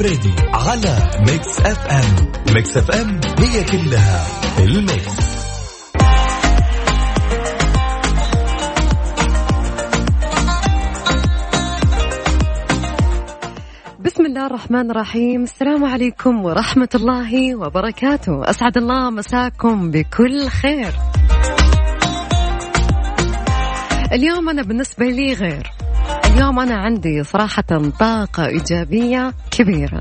الفريدي 0.00 0.34
على 0.54 1.10
Mix 1.20 1.60
FM. 1.60 2.32
Mix 2.54 2.76
FM 2.76 3.20
هي 3.38 3.64
كلها 3.64 4.26
ال 4.58 4.70
mix. 4.70 5.16
بسم 14.00 14.26
الله 14.26 14.46
الرحمن 14.46 14.90
الرحيم. 14.90 15.42
السلام 15.42 15.84
عليكم 15.84 16.44
ورحمة 16.44 16.88
الله 16.94 17.56
وبركاته. 17.56 18.50
أسعد 18.50 18.76
الله 18.76 19.10
مساكم 19.10 19.90
بكل 19.90 20.48
خير. 20.48 20.92
اليوم 24.12 24.48
أنا 24.48 24.62
بالنسبة 24.62 25.06
لي 25.06 25.32
غير. 25.32 25.77
اليوم 26.28 26.60
أنا 26.60 26.74
عندي 26.74 27.24
صراحة 27.24 27.90
طاقة 28.00 28.46
إيجابية 28.46 29.34
كبيرة. 29.50 30.00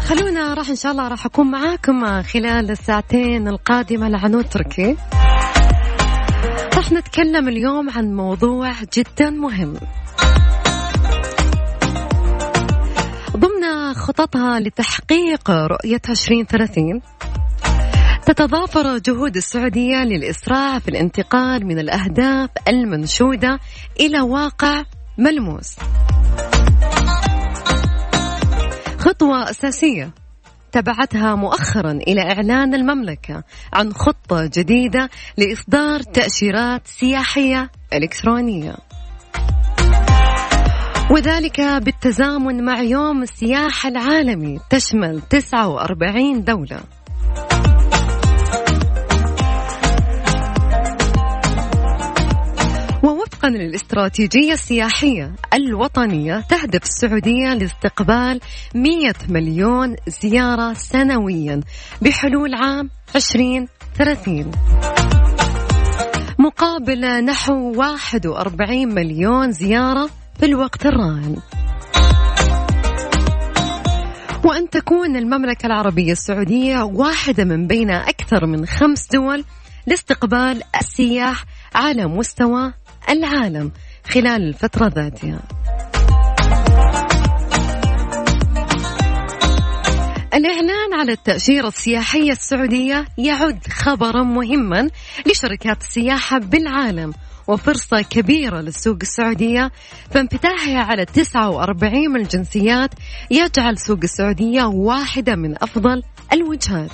خلونا 0.00 0.54
راح 0.54 0.68
إن 0.68 0.76
شاء 0.76 0.92
الله 0.92 1.08
راح 1.08 1.26
أكون 1.26 1.50
معاكم 1.50 2.22
خلال 2.22 2.70
الساعتين 2.70 3.48
القادمة 3.48 4.08
لعنود 4.08 4.44
تركي. 4.44 4.96
راح 6.76 6.92
نتكلم 6.92 7.48
اليوم 7.48 7.90
عن 7.90 8.14
موضوع 8.14 8.72
جدا 8.96 9.30
مهم. 9.30 9.74
ضمن 13.36 13.94
خططها 13.94 14.60
لتحقيق 14.60 15.50
رؤية 15.50 16.02
2030 16.08 17.02
تتضافر 18.26 18.98
جهود 18.98 19.36
السعودية 19.36 20.04
للإسراع 20.04 20.78
في 20.78 20.88
الانتقال 20.88 21.66
من 21.66 21.78
الأهداف 21.78 22.50
المنشودة 22.68 23.58
إلى 24.00 24.20
واقع 24.20 24.82
ملموس. 25.18 25.76
خطوة 28.98 29.50
أساسية 29.50 30.10
تبعتها 30.72 31.34
مؤخرا 31.34 31.92
إلى 31.92 32.20
إعلان 32.20 32.74
المملكة 32.74 33.44
عن 33.72 33.92
خطة 33.92 34.50
جديدة 34.54 35.10
لإصدار 35.38 36.00
تأشيرات 36.00 36.86
سياحية 36.86 37.70
إلكترونية. 37.92 38.76
وذلك 41.10 41.60
بالتزامن 41.60 42.64
مع 42.64 42.80
يوم 42.80 43.22
السياحة 43.22 43.88
العالمي 43.88 44.58
تشمل 44.70 45.20
49 45.20 46.44
دولة. 46.44 46.95
وفقا 53.26 53.48
للاستراتيجية 53.48 54.52
السياحية 54.52 55.34
الوطنية 55.54 56.40
تهدف 56.40 56.82
السعودية 56.82 57.54
لاستقبال 57.54 58.40
100 58.74 59.12
مليون 59.28 59.96
زيارة 60.22 60.72
سنويا 60.72 61.60
بحلول 62.02 62.54
عام 62.54 62.90
2030 63.16 64.50
مقابل 66.38 67.24
نحو 67.24 67.72
41 67.76 68.94
مليون 68.94 69.52
زيارة 69.52 70.10
في 70.38 70.46
الوقت 70.46 70.86
الراهن. 70.86 71.36
وأن 74.44 74.70
تكون 74.70 75.16
المملكة 75.16 75.66
العربية 75.66 76.12
السعودية 76.12 76.82
واحدة 76.82 77.44
من 77.44 77.66
بين 77.66 77.90
أكثر 77.90 78.46
من 78.46 78.66
خمس 78.66 79.08
دول 79.12 79.44
لاستقبال 79.86 80.62
السياح 80.80 81.44
على 81.74 82.06
مستوى 82.06 82.72
العالم 83.08 83.72
خلال 84.06 84.48
الفترة 84.48 84.88
ذاتها 84.88 85.40
الإعلان 90.34 90.94
على 90.94 91.12
التأشيرة 91.12 91.68
السياحية 91.68 92.32
السعودية 92.32 93.04
يعد 93.18 93.66
خبرا 93.68 94.22
مهما 94.22 94.90
لشركات 95.26 95.80
السياحة 95.80 96.38
بالعالم 96.38 97.12
وفرصة 97.48 98.02
كبيرة 98.02 98.60
للسوق 98.60 98.98
السعودية 99.02 99.70
فانفتاحها 100.10 100.78
على 100.78 101.04
49 101.04 102.10
من 102.10 102.20
الجنسيات 102.20 102.90
يجعل 103.30 103.78
سوق 103.78 103.98
السعودية 104.02 104.64
واحدة 104.64 105.36
من 105.36 105.54
أفضل 105.62 106.02
الوجهات. 106.32 106.92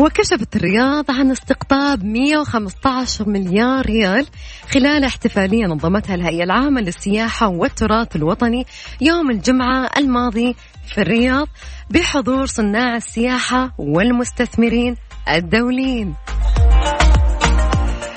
وكشفت 0.00 0.56
الرياض 0.56 1.10
عن 1.10 1.30
استقطاب 1.30 2.04
115 2.04 3.28
مليار 3.28 3.86
ريال 3.86 4.26
خلال 4.70 5.04
احتفالية 5.04 5.66
نظمتها 5.66 6.14
الهيئة 6.14 6.44
العامة 6.44 6.80
للسياحة 6.80 7.48
والتراث 7.48 8.16
الوطني 8.16 8.66
يوم 9.00 9.30
الجمعة 9.30 9.90
الماضي 9.96 10.56
في 10.86 11.00
الرياض 11.00 11.48
بحضور 11.90 12.46
صناع 12.46 12.96
السياحة 12.96 13.74
والمستثمرين 13.78 14.96
الدوليين. 15.28 16.14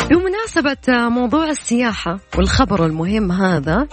بمناسبة 0.09 1.09
موضوع 1.09 1.49
السياحة 1.49 2.19
والخبر 2.37 2.85
المهم 2.85 3.31
هذا 3.31 3.87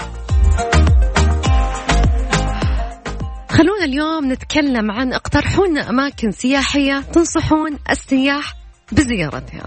خلونا 3.57 3.85
اليوم 3.85 4.33
نتكلم 4.33 4.91
عن 4.91 5.13
اقترحون 5.13 5.79
أماكن 5.79 6.31
سياحية 6.31 7.01
تنصحون 7.01 7.79
السياح 7.91 8.55
بزيارتها. 8.93 9.67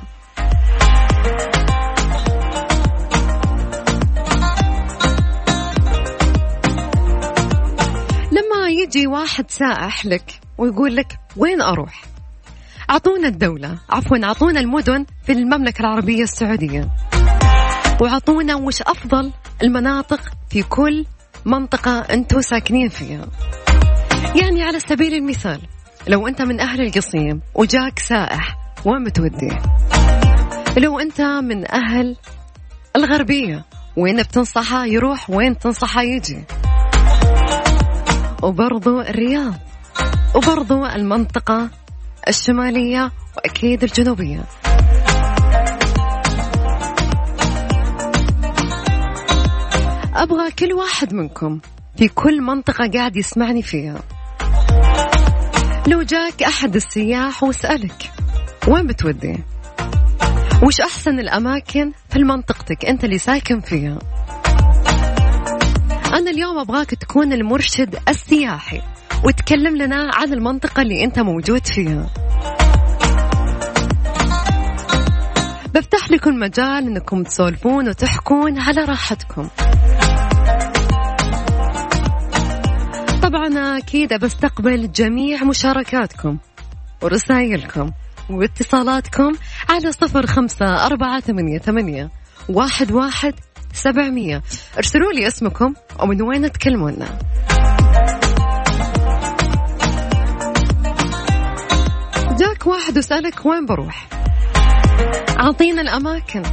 لما 8.31 8.69
يجي 8.69 9.07
واحد 9.07 9.51
سائح 9.51 10.05
لك 10.05 10.39
ويقول 10.57 10.95
لك 10.95 11.19
وين 11.37 11.61
أروح؟ 11.61 12.03
أعطونا 12.89 13.27
الدولة 13.27 13.79
عفوا 13.89 14.23
أعطونا 14.23 14.59
المدن 14.59 15.05
في 15.25 15.31
المملكة 15.31 15.81
العربية 15.81 16.23
السعودية. 16.23 16.89
وأعطونا 18.01 18.55
وش 18.55 18.81
أفضل 18.81 19.31
المناطق 19.63 20.21
في 20.49 20.63
كل 20.63 21.05
منطقة 21.45 21.99
أنتم 21.99 22.41
ساكنين 22.41 22.89
فيها. 22.89 23.27
يعني 24.41 24.63
على 24.63 24.79
سبيل 24.79 25.13
المثال 25.13 25.61
لو 26.07 26.27
أنت 26.27 26.41
من 26.41 26.59
أهل 26.59 26.81
القصيم 26.81 27.41
وجاك 27.55 27.99
سائح 27.99 28.57
وين 28.85 29.03
بتوديه 29.03 29.61
لو 30.77 30.99
أنت 30.99 31.21
من 31.21 31.71
أهل 31.71 32.15
الغربية 32.95 33.65
وين 33.97 34.17
بتنصحه 34.17 34.85
يروح 34.85 35.29
وين 35.29 35.59
تنصحه 35.59 36.01
يجي؟ 36.01 36.43
وبرضو 38.43 39.01
الرياض 39.01 39.53
وبرضو 40.35 40.85
المنطقة 40.85 41.69
الشمالية 42.27 43.11
وأكيد 43.37 43.83
الجنوبية. 43.83 44.43
أبغى 50.15 50.51
كل 50.51 50.73
واحد 50.73 51.13
منكم 51.13 51.59
في 51.99 52.07
كل 52.07 52.41
منطقة 52.41 52.89
قاعد 52.93 53.17
يسمعني 53.17 53.61
فيها. 53.61 53.99
لو 55.87 56.01
جاك 56.01 56.43
أحد 56.43 56.75
السياح 56.75 57.43
وسألك 57.43 58.11
وين 58.67 58.87
بتودي؟ 58.87 59.39
وش 60.63 60.81
أحسن 60.81 61.19
الأماكن 61.19 61.91
في 62.09 62.19
منطقتك 62.19 62.85
أنت 62.85 63.03
اللي 63.03 63.17
ساكن 63.17 63.59
فيها? 63.59 63.99
أنا 66.13 66.31
اليوم 66.31 66.57
أبغاك 66.57 66.89
تكون 66.89 67.33
المرشد 67.33 67.95
السياحي 68.09 68.81
وتكلم 69.25 69.77
لنا 69.77 70.11
عن 70.13 70.33
المنطقة 70.33 70.81
اللي 70.81 71.03
أنت 71.03 71.19
موجود 71.19 71.65
فيها. 71.67 72.09
بفتح 75.73 76.11
لكم 76.11 76.33
مجال 76.33 76.87
أنكم 76.87 77.23
تسولفون 77.23 77.89
وتحكون 77.89 78.59
على 78.59 78.83
راحتكم. 78.83 79.49
طبعا 83.29 83.77
أكيد 83.77 84.13
بستقبل 84.13 84.91
جميع 84.91 85.43
مشاركاتكم 85.43 86.37
ورسائلكم 87.01 87.91
واتصالاتكم 88.29 89.31
على 89.69 89.91
صفر 89.91 90.25
خمسة 90.27 90.85
أربعة 90.85 91.19
ثمانية, 91.19 91.57
ثمانية 91.57 92.09
واحد, 92.49 92.91
واحد 92.91 93.33
سبعمية. 93.73 94.41
ارسلوا 94.77 95.11
لي 95.11 95.27
اسمكم 95.27 95.73
ومن 95.99 96.21
وين 96.21 96.51
تكلمونا. 96.51 97.19
جاك 102.39 102.67
واحد 102.67 102.97
وسألك 102.97 103.45
وين 103.45 103.65
بروح. 103.65 104.07
أعطينا 105.39 105.81
الأماكن. 105.81 106.43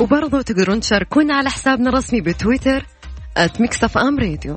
وبرضو 0.00 0.28
برضو 0.28 0.40
تقدرون 0.40 0.80
تشاركونا 0.80 1.34
على 1.34 1.50
حسابنا 1.50 1.88
الرسمي 1.88 2.20
بتويتر 2.20 2.86
@Mix 3.60 3.96
FM 3.96 4.18
Radio 4.18 4.56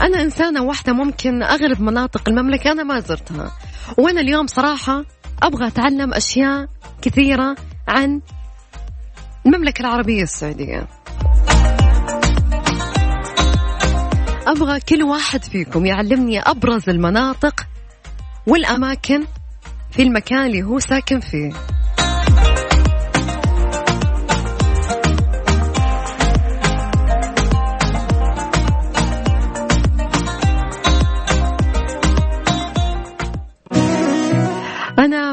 أنا 0.00 0.22
إنسانة 0.22 0.62
واحدة 0.62 0.92
ممكن 0.92 1.42
أغلب 1.42 1.80
مناطق 1.80 2.28
المملكة 2.28 2.72
أنا 2.72 2.82
ما 2.82 3.00
زرتها. 3.00 3.52
وأنا 3.98 4.20
اليوم 4.20 4.46
صراحة 4.46 5.04
أبغى 5.42 5.66
أتعلم 5.66 6.14
أشياء 6.14 6.66
كثيرة 7.02 7.56
عن 7.88 8.20
المملكة 9.46 9.80
العربية 9.80 10.22
السعودية. 10.22 10.88
أبغى 14.46 14.80
كل 14.80 15.02
واحد 15.02 15.44
فيكم 15.44 15.86
يعلمني 15.86 16.40
أبرز 16.40 16.88
المناطق 16.88 17.66
والأماكن 18.46 19.24
في 19.90 20.02
المكان 20.02 20.46
اللي 20.46 20.62
هو 20.62 20.78
ساكن 20.78 21.20
فيه. 21.20 21.52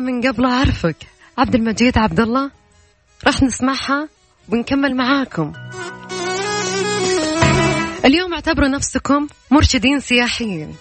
من 0.10 0.28
قبل 0.28 0.46
أعرفك. 0.46 0.96
عبد 1.38 1.56
المجيد 1.56 1.98
عبد 1.98 2.20
الله 2.20 2.52
راح 3.28 3.44
نسمعها 3.44 4.10
ونكمل 4.50 4.96
معاكم. 4.96 5.54
اليوم 8.06 8.34
اعتبروا 8.34 8.68
نفسكم 8.68 9.28
مرشدين 9.52 10.00
سياحيين 10.00 10.76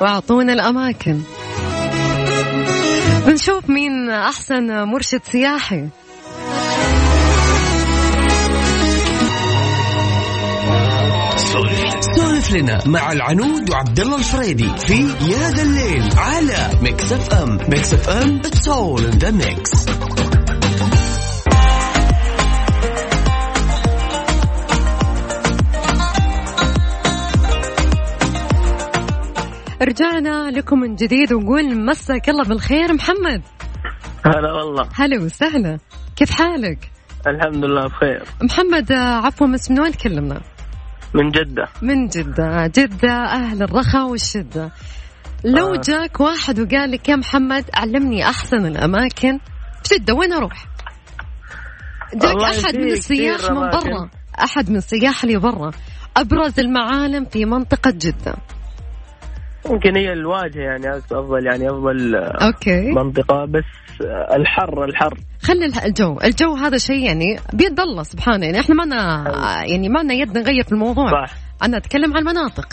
وأعطونا 0.00 0.52
الأماكن. 0.52 1.20
بنشوف 3.26 3.70
مين 3.70 4.10
أحسن 4.10 4.84
مرشد 4.84 5.20
سياحي. 5.32 5.88
سولف 12.44 12.54
لنا 12.54 12.78
مع 12.86 13.12
العنود 13.12 13.70
وعبد 13.70 14.00
الله 14.00 14.18
الفريدي 14.18 14.68
في 14.78 14.94
يا 15.30 15.50
ذا 15.50 15.62
الليل 15.62 16.08
على 16.16 16.80
Mix 16.82 17.12
FM 17.12 17.58
Mix 17.68 17.94
FM 17.94 18.36
it's 18.36 18.68
all 18.68 19.04
in 19.04 19.10
the 19.10 19.30
mix 19.30 19.86
رجعنا 29.82 30.50
لكم 30.50 30.80
من 30.80 30.94
جديد 30.94 31.32
ونقول 31.32 31.84
مساك 31.84 32.28
الله 32.28 32.44
بالخير 32.44 32.92
محمد. 32.94 33.42
هلا 34.26 34.52
والله. 34.52 34.88
هلا 34.94 35.22
وسهلا. 35.24 35.78
كيف 36.16 36.30
حالك؟ 36.30 36.90
الحمد 37.26 37.64
لله 37.64 37.86
بخير. 37.86 38.24
محمد 38.42 38.92
آه، 38.92 39.26
عفوا 39.26 39.46
بس 39.46 39.70
من 39.70 39.80
وين 39.80 39.92
تكلمنا؟ 39.92 40.53
من 41.14 41.30
جدة. 41.30 41.68
من 41.82 42.06
جدة. 42.06 42.66
جدة 42.66 43.12
أهل 43.12 43.62
الرخاء 43.62 44.06
والشدة. 44.08 44.72
لو 45.44 45.74
آه. 45.74 45.80
جاك 45.84 46.20
واحد 46.20 46.60
وقال 46.60 46.90
لك 46.90 47.08
يا 47.08 47.16
محمد 47.16 47.64
علمني 47.74 48.28
أحسن 48.28 48.66
الأماكن 48.66 49.38
في 49.84 49.94
جدة 49.94 50.14
وين 50.14 50.32
أروح؟ 50.32 50.66
جاك 52.14 52.36
أحد 52.36 52.76
من 52.76 52.92
السياح 52.92 53.50
من. 53.50 53.56
برا. 53.56 54.10
أحد 54.44 54.70
من 54.70 54.76
السياح 54.76 55.24
اللي 55.24 55.38
برا. 55.38 55.70
أبرز 56.16 56.60
المعالم 56.60 57.24
في 57.24 57.44
منطقة 57.44 57.90
جدة. 57.90 58.34
يمكن 59.70 59.96
هي 59.96 60.12
الواجهة 60.12 60.60
يعني 60.62 60.96
أفضل 60.96 61.46
يعني 61.46 61.70
أفضل 61.70 62.14
أوكي. 62.16 62.90
منطقة. 62.92 63.44
بس 63.44 63.64
الحر 64.36 64.84
الحر. 64.84 65.18
خلي 65.42 65.66
الجو 65.86 66.18
الجو 66.24 66.54
هذا 66.54 66.76
شيء 66.78 67.06
يعني 67.06 67.36
بيد 67.52 67.80
الله 67.80 68.02
سبحانه. 68.02 68.46
يعني 68.46 68.60
إحنا 68.60 68.74
ما 68.74 68.82
لنا 68.82 69.24
يعني 69.64 69.88
ما 69.88 69.98
لنا 69.98 70.14
يد 70.14 70.38
نغير 70.38 70.64
في 70.64 70.72
الموضوع. 70.72 71.10
صح. 71.26 71.34
أنا 71.62 71.76
أتكلم 71.76 72.12
عن 72.16 72.18
المناطق. 72.18 72.68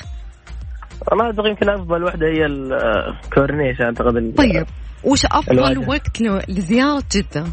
مناطق 1.14 1.48
يمكن 1.50 1.70
أفضل 1.70 2.04
واحدة 2.04 2.28
هي 2.28 2.46
الكورنيش 2.46 3.82
أعتقد 3.82 4.16
ال- 4.18 4.36
طيب. 4.36 4.66
وش 5.04 5.26
أفضل 5.26 5.60
الواجهة. 5.60 5.90
وقت 5.90 6.22
لزيارة 6.50 7.04
جدة؟ 7.16 7.44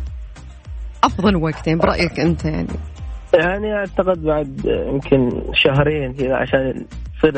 أفضل 1.04 1.36
وقت 1.36 1.66
يعني 1.66 1.78
برأيك 1.80 2.20
أنت 2.20 2.44
يعني؟ 2.44 2.68
يعني 3.34 3.74
أعتقد 3.74 4.22
بعد 4.22 4.60
يمكن 4.92 5.30
شهرين 5.54 6.12
كذا 6.14 6.34
عشان 6.36 6.84
تصير 7.18 7.32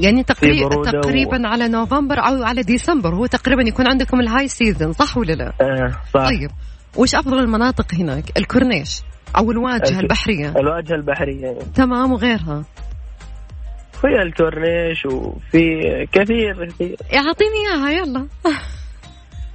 يعني 0.00 0.22
تقريبا 0.22 0.68
برودة 0.68 0.98
و- 0.98 1.00
تقريبا 1.02 1.48
على 1.48 1.68
نوفمبر 1.68 2.18
أو 2.18 2.42
على 2.42 2.62
ديسمبر 2.62 3.14
هو 3.14 3.26
تقريبا 3.26 3.62
يكون 3.62 3.86
عندكم 3.88 4.20
ال 4.20 4.48
high 4.48 4.66
season 4.66 4.92
صح 4.92 5.16
ولا 5.16 5.32
لا؟ 5.32 5.52
آه 5.60 5.90
صح 6.14 6.28
طيب 6.28 6.50
وش 6.96 7.14
أفضل 7.14 7.38
المناطق 7.38 7.94
هناك؟ 7.94 8.38
الكورنيش 8.38 9.02
أو 9.38 9.50
الواجهة 9.50 9.88
الك- 9.90 10.02
البحرية 10.02 10.48
الواجهة 10.56 10.94
البحرية 10.94 11.42
يعني. 11.46 11.58
تمام 11.74 12.12
وغيرها 12.12 12.64
في 14.00 14.06
الكورنيش 14.22 15.06
وفي 15.06 15.80
كثير 16.12 16.66
كثير 16.68 16.96
أعطيني 17.14 17.50
إياها 17.70 17.90
يلا 17.90 18.26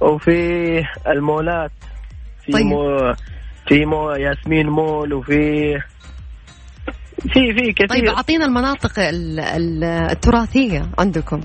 وفي 0.12 0.40
المولات 1.08 1.70
في 2.46 2.52
طيب. 2.52 2.66
مو 2.66 3.14
في 3.68 3.84
مو 3.86 4.10
ياسمين 4.10 4.66
مول 4.66 5.14
وفي 5.14 5.74
في 7.20 7.54
في 7.54 7.72
كثير 7.72 7.88
طيب 7.88 8.08
أعطينا 8.08 8.44
المناطق 8.44 8.98
ال- 8.98 9.40
ال- 9.40 9.84
التراثية 9.84 10.82
عندكم 10.98 11.40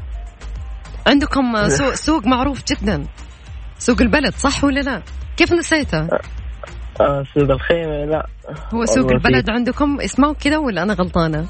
عندكم 1.07 1.67
سوق 1.67 1.93
سوق 2.07 2.27
معروف 2.27 2.63
جدا 2.71 3.03
سوق 3.77 4.01
البلد 4.01 4.33
صح 4.33 4.63
ولا 4.63 4.79
لا؟ 4.79 5.01
كيف 5.37 5.53
نسيته؟ 5.53 5.97
آه 7.01 7.23
سوق 7.35 7.51
الخيمة 7.51 8.05
لا 8.05 8.27
هو 8.73 8.85
سوق 8.85 9.11
البلد 9.11 9.45
في- 9.45 9.51
عندكم 9.51 10.01
اسمه 10.01 10.33
كذا 10.33 10.57
ولا 10.57 10.83
أنا 10.83 10.93
غلطانة؟ 10.93 11.45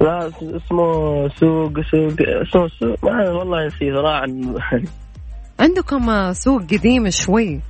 لا 0.00 0.28
اسمه 0.28 1.28
سوق 1.28 1.72
سوق 1.90 2.12
اسمه 2.20 2.68
سوق 2.80 3.04
ما 3.04 3.30
والله 3.30 3.66
نسيت 3.66 3.92
راح 3.94 4.22
عن 4.22 4.54
عندكم 5.60 6.32
سوق 6.32 6.62
قديم 6.62 7.10
شوي 7.10 7.60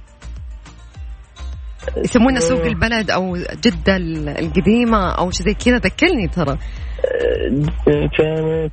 يسمونه 1.96 2.40
سوق 2.40 2.58
اسمه- 2.58 2.66
البلد 2.72 3.10
أو 3.10 3.36
جدة 3.36 3.96
ال- 3.96 4.28
القديمة 4.28 5.10
أو 5.10 5.30
شيء 5.30 5.46
زي 5.46 5.54
كذا. 5.54 5.76
ذكرني 5.76 6.28
ترى. 6.28 6.52
آه، 6.52 8.08
كانت 8.18 8.72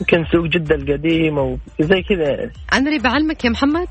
يمكن 0.00 0.24
سوق 0.32 0.46
جدة 0.46 0.74
القديم 0.74 1.38
أو 1.38 1.58
زي 1.80 2.02
كذا. 2.08 2.22
يعني 2.30 2.52
أنا 2.72 2.88
اللي 2.88 2.98
بعلمك 2.98 3.44
يا 3.44 3.50
محمد؟ 3.50 3.88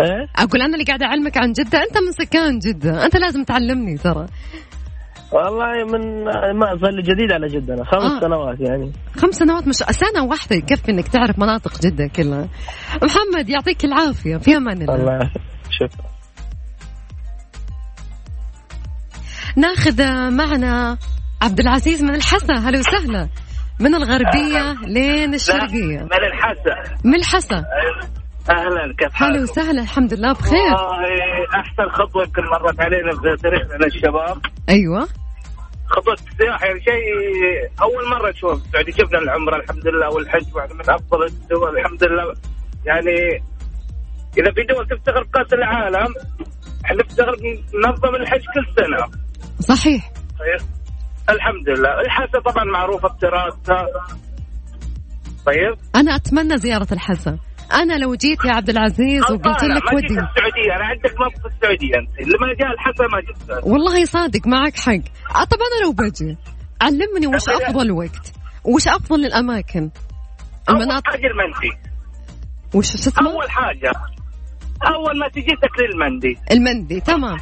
إيه؟ 0.00 0.26
أقول 0.36 0.62
أنا 0.62 0.72
اللي 0.74 0.84
قاعدة 0.84 1.06
أعلمك 1.06 1.36
عن 1.38 1.52
جدة. 1.52 1.78
أنت 1.78 1.98
من 1.98 2.12
سكان 2.12 2.58
جدة. 2.58 3.04
أنت 3.04 3.16
لازم 3.16 3.44
تعلمني 3.44 3.96
ترى. 3.98 4.26
والله 5.32 5.84
من 5.92 6.24
ما 6.58 6.66
صار 6.80 6.90
لي 6.90 7.02
جديد 7.02 7.32
على 7.32 7.46
جدة. 7.46 7.74
أنا 7.74 7.84
خمس 7.84 8.12
آه. 8.12 8.20
سنوات 8.20 8.60
يعني. 8.60 8.92
خمس 9.16 9.34
سنوات 9.34 9.68
مش 9.68 9.74
سنة 9.74 10.24
واحدة 10.24 10.56
يكفي 10.56 10.90
إنك 10.90 11.08
تعرف 11.08 11.38
مناطق 11.38 11.80
جدة 11.80 12.06
كلها. 12.16 12.48
محمد 13.02 13.48
يعطيك 13.48 13.84
العافية. 13.84 14.36
في 14.36 14.56
أمان 14.56 14.82
الله. 14.82 14.94
الله 14.94 15.12
يعافيك. 15.12 15.42
شكرا. 15.70 16.15
ناخذ 19.56 20.02
معنا 20.30 20.98
عبد 21.42 21.60
العزيز 21.60 22.02
من 22.02 22.14
الحسا. 22.14 22.54
هلا 22.54 22.78
وسهلا. 22.78 23.28
من 23.80 23.94
الغربية 23.94 24.74
لين 24.86 25.34
الشرقية. 25.34 25.98
من 25.98 26.24
الحسا. 26.32 26.96
من 27.04 27.14
الحسا. 27.14 27.64
أهلا 28.50 28.94
كيف 28.98 29.12
حالك؟ 29.14 29.42
وسهلا 29.42 29.82
الحمد 29.82 30.14
لله 30.14 30.32
بخير. 30.32 30.56
والله 30.56 31.46
أحسن 31.54 31.88
خطوة 31.92 32.22
يمكن 32.22 32.42
مرت 32.42 32.80
علينا 32.80 33.12
في 33.12 33.42
تاريخنا 33.42 33.86
الشباب 33.86 34.38
أيوه. 34.68 35.08
خطوة 35.88 36.14
السياحه 36.14 36.66
يعني 36.66 36.80
شيء 36.80 37.04
أول 37.82 38.10
مرة 38.10 38.30
نشوف. 38.30 38.66
السعوديه 38.66 38.92
شفنا 38.92 39.18
العمرة 39.18 39.56
الحمد 39.56 39.86
لله 39.88 40.08
والحج 40.14 40.54
واحدة 40.54 40.74
من 40.74 40.90
أفضل 40.90 41.24
الدول 41.24 41.78
الحمد 41.78 42.04
لله. 42.04 42.34
يعني 42.86 43.42
إذا 44.38 44.52
في 44.52 44.62
دول 44.62 44.86
تفتخر 44.88 45.22
بكاس 45.22 45.52
العالم 45.52 46.14
إحنا 46.84 46.96
نفتخر 46.96 47.36
ننظم 47.84 48.14
الحج 48.14 48.40
كل 48.54 48.66
سنة. 48.76 49.25
صحيح. 49.60 50.10
طيب. 50.38 50.68
الحمد 51.30 51.68
لله. 51.68 52.00
الحسا 52.00 52.40
طبعا 52.52 52.64
معروفة 52.64 53.08
بتراثها 53.08 53.86
طيب. 55.46 55.74
أنا 55.96 56.16
أتمنى 56.16 56.56
زيارة 56.58 56.86
الحسا 56.92 57.38
أنا 57.72 57.98
لو 57.98 58.14
جيت 58.14 58.44
يا 58.44 58.52
عبد 58.52 58.68
العزيز 58.70 59.22
وقلت 59.22 59.62
لك 59.64 59.92
ودي. 59.92 60.04
السعودية. 60.06 60.76
أنا 60.76 60.84
عندك 60.84 61.14
موقف 61.20 61.40
في 61.42 61.46
السعودية 61.56 61.98
أنت. 61.98 62.20
اللي 62.20 62.38
ما 62.40 62.54
جاء 62.60 62.72
الحسا 62.72 63.04
ما 63.12 63.20
جيت 63.20 63.64
والله 63.66 64.04
صادق 64.04 64.46
معك 64.46 64.76
حق. 64.76 64.92
آه، 65.40 65.44
طب 65.44 65.56
أنا 65.66 65.84
لو 65.84 65.92
بجي 65.92 66.36
علمني 66.82 67.26
وش 67.26 67.48
أبدا. 67.48 67.66
أفضل 67.70 67.90
وقت؟ 67.92 68.32
وش 68.64 68.88
أفضل 68.88 69.24
الاماكن 69.24 69.90
أول 70.68 70.82
المناطق. 70.82 71.10
حاجة 71.10 71.26
المندي. 71.26 71.76
وش 72.74 72.94
اسمه؟ 72.94 73.30
أول 73.30 73.50
حاجة. 73.50 73.92
أول 74.86 75.18
ما 75.18 75.28
تجي 75.28 75.56
تاكل 75.62 75.84
المندي. 75.94 76.38
المندي 76.52 77.00
تمام. 77.00 77.36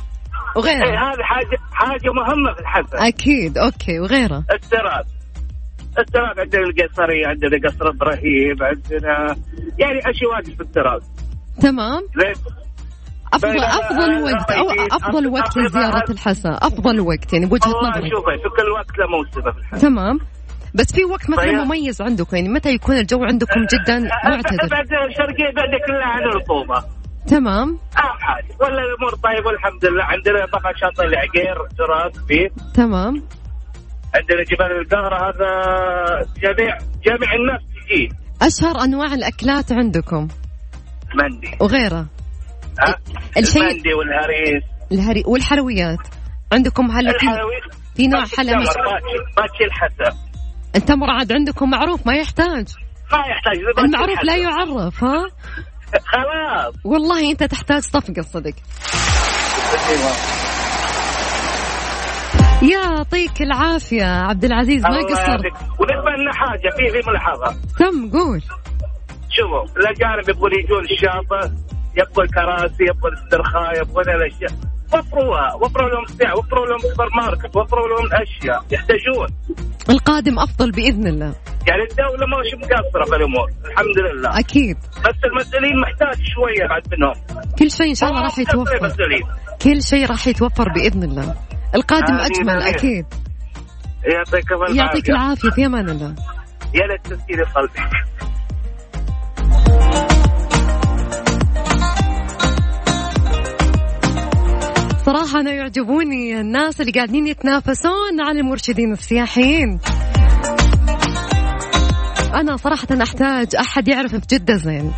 وغيره 0.56 0.84
هذه 0.84 1.22
حاجة 1.22 1.58
حاجة 1.72 2.12
مهمة 2.12 2.54
في 2.54 2.60
الحسا 2.60 3.08
أكيد 3.08 3.58
أوكي 3.58 4.00
وغيره 4.00 4.44
التراث 4.52 5.06
التراث 5.98 6.38
عندنا 6.38 6.62
القيصريه 6.62 7.26
عندنا 7.26 7.68
قصر 7.68 7.88
إبراهيم 7.88 8.56
عندنا 8.62 9.36
يعني 9.78 9.98
أشياء 9.98 10.30
واجد 10.34 10.54
في 10.56 10.60
التراث 10.60 11.02
تمام. 11.60 12.02
افضل 13.32 13.58
أفضل 13.58 14.22
وقت 14.22 14.50
أو 14.50 14.66
أفضل 14.92 15.26
وقت 15.26 15.56
لزيارة. 15.56 16.10
الحسا 16.10 16.50
أفضل 16.62 17.00
وقت 17.00 17.32
يعني 17.32 17.46
بوجهة 17.46 17.68
والله 17.74 17.90
نظرك. 17.90 18.10
شوفي 18.10 18.42
في 18.42 18.48
كل 18.62 18.70
وقت 18.70 18.98
له 18.98 19.06
موسمه 19.06 19.52
في 19.52 19.58
الحياة 19.58 19.80
تمام. 19.80 20.18
بس 20.74 20.92
في 20.94 21.04
وقت 21.04 21.30
مثلا 21.30 21.44
طيب. 21.44 21.54
مميز 21.54 22.02
عندكم 22.02 22.36
يعني 22.36 22.48
متى 22.48 22.70
يكون 22.70 22.96
الجو 22.96 23.24
عندكم 23.24 23.60
جدا؟ 23.72 23.98
معتدل 24.24 24.68
بعد 24.70 24.86
الشرقيه 25.10 25.52
بعد 25.56 25.80
كلها 25.86 26.06
عن 26.06 26.22
الرطوبة. 26.22 26.84
تمام. 27.28 27.68
اهم 27.98 28.18
حاجة 28.20 28.46
ولا 28.60 28.82
الأمور 28.82 29.14
طيبة 29.24 29.46
والحمد 29.46 29.84
لله. 29.84 30.04
عندنا 30.04 30.46
طبعا 30.46 30.72
شاطئ 30.76 31.04
العقير 31.04 31.54
جراد 31.78 32.26
فيه. 32.28 32.48
تمام. 32.74 33.22
عندنا 34.14 34.42
جبال 34.50 34.80
القهرة 34.80 35.16
هذا 35.28 35.50
جميع 36.42 36.78
جميع 37.06 37.34
الناس 37.34 37.60
تجي 37.74 38.08
أشهر 38.42 38.84
أنواع 38.84 39.14
الأكلات 39.14 39.72
عندكم؟ 39.72 40.28
مندي 41.14 41.50
وغيرها 41.60 42.06
ها؟ 42.80 42.96
الشيء- 43.38 43.62
المندي 43.62 43.94
والهريس. 43.94 44.62
الهري 44.92 45.22
والحلويات. 45.26 45.98
عندكم 46.52 46.90
هلا 46.90 47.12
في 47.18 47.26
في 47.96 48.06
نوع 48.08 48.24
حلا 48.24 48.56
مش... 48.58 48.66
باتشي 48.66 49.34
باتشي 49.36 49.64
الحسا 49.64 50.18
التمر 50.76 51.10
عاد 51.10 51.32
عندكم 51.32 51.70
معروف 51.70 52.06
ما 52.06 52.14
يحتاج. 52.14 52.68
ما 53.12 53.18
يحتاج 53.18 53.84
المعروف 53.84 54.24
لا. 54.24 54.36
يعرف 54.36 55.04
ها؟ 55.04 55.26
خلاص. 56.00 56.74
والله 56.84 57.30
انت 57.30 57.42
تحتاج 57.42 57.82
صفقة 57.82 58.22
صدق. 58.22 58.54
يعطيك 62.62 63.42
العافية 63.42 64.04
عبد 64.04 64.44
العزيز 64.44 64.82
ما 64.82 64.98
قصرت. 64.98 65.44
لنا 66.20 66.32
حاجة 66.32 66.70
في 66.76 67.02
في 67.02 67.10
ملاحظه 67.10 67.56
تم 67.78 68.10
قول. 68.18 68.42
شوفوا 69.30 69.78
الأجانب 69.80 70.28
يبغون 70.28 70.50
يجون 70.52 70.84
الشاطئ 70.84 71.54
يبغوا 71.96 72.24
الكراسي 72.24 72.84
يبغوا 72.84 73.10
الاسترخاء 73.10 73.80
يبغون 73.80 74.04
الأشياء. 74.08 74.73
وفروها 74.98 75.54
وفروا 75.54 75.90
لهم 75.90 76.06
ساعة 76.06 76.38
وفروا 76.38 76.66
لهم 76.66 76.78
سوبر 76.78 77.08
ماركت 77.16 77.56
وفروا 77.56 77.88
لهم 77.88 78.08
أشياء 78.22 78.64
يحتاجون. 78.70 79.28
القادم 79.90 80.38
أفضل 80.38 80.70
بإذن 80.70 81.06
الله. 81.06 81.34
يعني 81.68 81.82
الدولة 81.90 82.26
ما 82.26 82.36
مش 82.40 82.54
مقصرة 82.64 83.04
في 83.04 83.16
الأمور 83.16 83.50
الحمد 83.64 83.98
لله. 83.98 84.38
أكيد. 84.38 84.76
بس 84.76 85.18
المسؤولين 85.24 85.80
محتاج 85.80 86.16
شوية 86.34 86.68
بعد 86.68 86.82
منهم. 86.92 87.14
كل 87.58 87.70
شيء 87.70 87.88
إن 87.88 87.94
شاء 87.94 88.10
الله 88.10 88.22
راح 88.22 88.38
يتوفر. 88.38 88.76
المسؤولين 88.76 89.22
كل 89.62 89.82
شيء 89.82 90.06
راح 90.06 90.26
يتوفر 90.26 90.68
بإذن 90.68 91.02
الله. 91.02 91.34
القادم 91.74 92.14
أجمل 92.14 92.50
آمين. 92.50 92.74
أكيد. 92.74 93.06
يعطيك 94.04 94.52
الف 94.52 94.76
يعطيك 94.76 95.10
العافية 95.10 95.12
العافيه 95.12 95.50
في 95.50 95.66
أمان 95.66 95.88
الله. 95.88 96.14
يا 96.74 96.86
ليت 96.86 97.06
تسكيني 97.06 97.42
قلبي. 97.42 97.80
صراحة 105.06 105.40
أنا 105.40 105.50
يعجبوني 105.50 106.40
الناس 106.40 106.80
اللي 106.80 106.92
قاعدين 106.92 107.26
يتنافسون 107.26 108.20
على 108.20 108.40
المرشدين 108.40 108.92
السياحيين. 108.92 109.78
أنا 112.34 112.56
صراحة 112.56 112.86
أحتاج 113.02 113.56
أحد 113.56 113.88
يعرف 113.88 114.14
في 114.14 114.26
جدة 114.30 114.56
زين. 114.56 114.92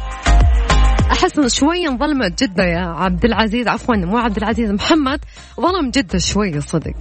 أحس 1.12 1.38
إن 1.38 1.48
شوي 1.48 1.88
انظلمت 1.88 2.42
جدة 2.42 2.64
يا 2.64 2.86
عبد 2.86 3.24
العزيز 3.24 3.68
عفوا 3.68 3.96
مو 3.96 4.18
عبد 4.18 4.36
العزيز 4.36 4.70
محمد. 4.70 5.20
ظلم 5.60 5.90
جدة 5.90 6.18
شوي 6.18 6.60
صدق. 6.60 6.94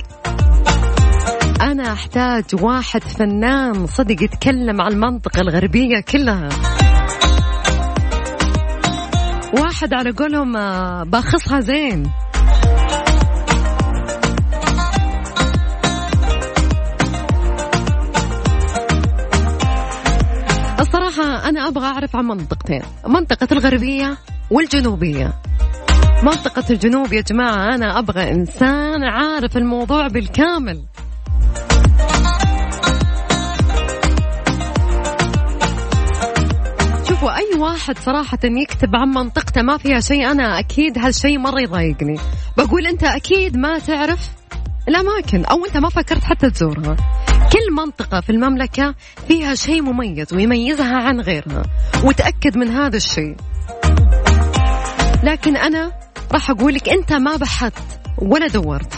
أنا 1.62 1.94
أحتاج 1.94 2.44
واحد 2.62 3.02
فنان 3.02 3.88
صدق 3.88 4.24
يتكلم 4.24 4.82
عن 4.82 4.92
المنطقة 4.92 5.42
الغربية 5.42 6.00
كلها. 6.00 6.50
واحد 9.60 9.94
على 9.94 10.12
قولهم 10.12 10.58
آه، 10.58 11.04
باخصها 11.04 11.60
زين. 11.60 12.12
أنا 21.36 21.68
أبغى 21.68 21.86
أعرف 21.86 22.16
عن 22.16 22.26
منطقتين. 22.26 22.82
منطقة 23.08 23.48
الغربية 23.52 24.18
والجنوبية. 24.52 25.34
منطقة 26.24 26.64
الجنوب 26.70 27.14
يا 27.14 27.22
جماعة 27.22 27.76
أنا 27.76 28.00
أبغى 28.00 28.32
إنسان 28.32 29.04
عارف 29.04 29.58
الموضوع 29.58 30.08
بالكامل. 30.08 30.82
شوفوا 37.10 37.38
أي 37.38 37.60
واحد 37.60 37.98
صراحة 37.98 38.40
يكتب 38.44 38.96
عن 38.96 39.08
منطقته 39.10 39.62
ما 39.62 39.78
فيها 39.78 40.00
شيء 40.00 40.32
أنا 40.32 40.60
أكيد 40.60 40.98
هالشيء 40.98 41.38
مرة 41.38 41.62
يضايقني. 41.62 42.20
بقول 42.58 42.88
أنت 42.88 43.04
أكيد 43.04 43.58
ما 43.58 43.80
تعرف 43.80 44.30
الأماكن 44.88 45.46
أو 45.46 45.66
أنت 45.66 45.78
ما 45.78 45.90
فكرت 45.90 46.24
حتى 46.24 46.50
تزورها. 46.50 46.96
كل 47.52 47.76
منطقة 47.78 48.22
في 48.22 48.30
المملكة 48.30 48.96
فيها 49.28 49.56
شيء 49.56 49.82
مميز 49.82 50.34
ويميزها 50.34 50.96
عن 50.96 51.22
غيرها 51.22 51.64
وتأكد 52.04 52.58
من 52.58 52.68
هذا 52.68 52.98
الشيء. 52.98 53.36
لكن 55.24 55.58
أنا 55.58 55.92
راح 56.32 56.50
أقول 56.50 56.74
لك 56.74 56.90
أنت 56.90 57.14
ما 57.14 57.36
بحثت 57.36 57.84
ولا 58.22 58.48
دورت. 58.48 58.94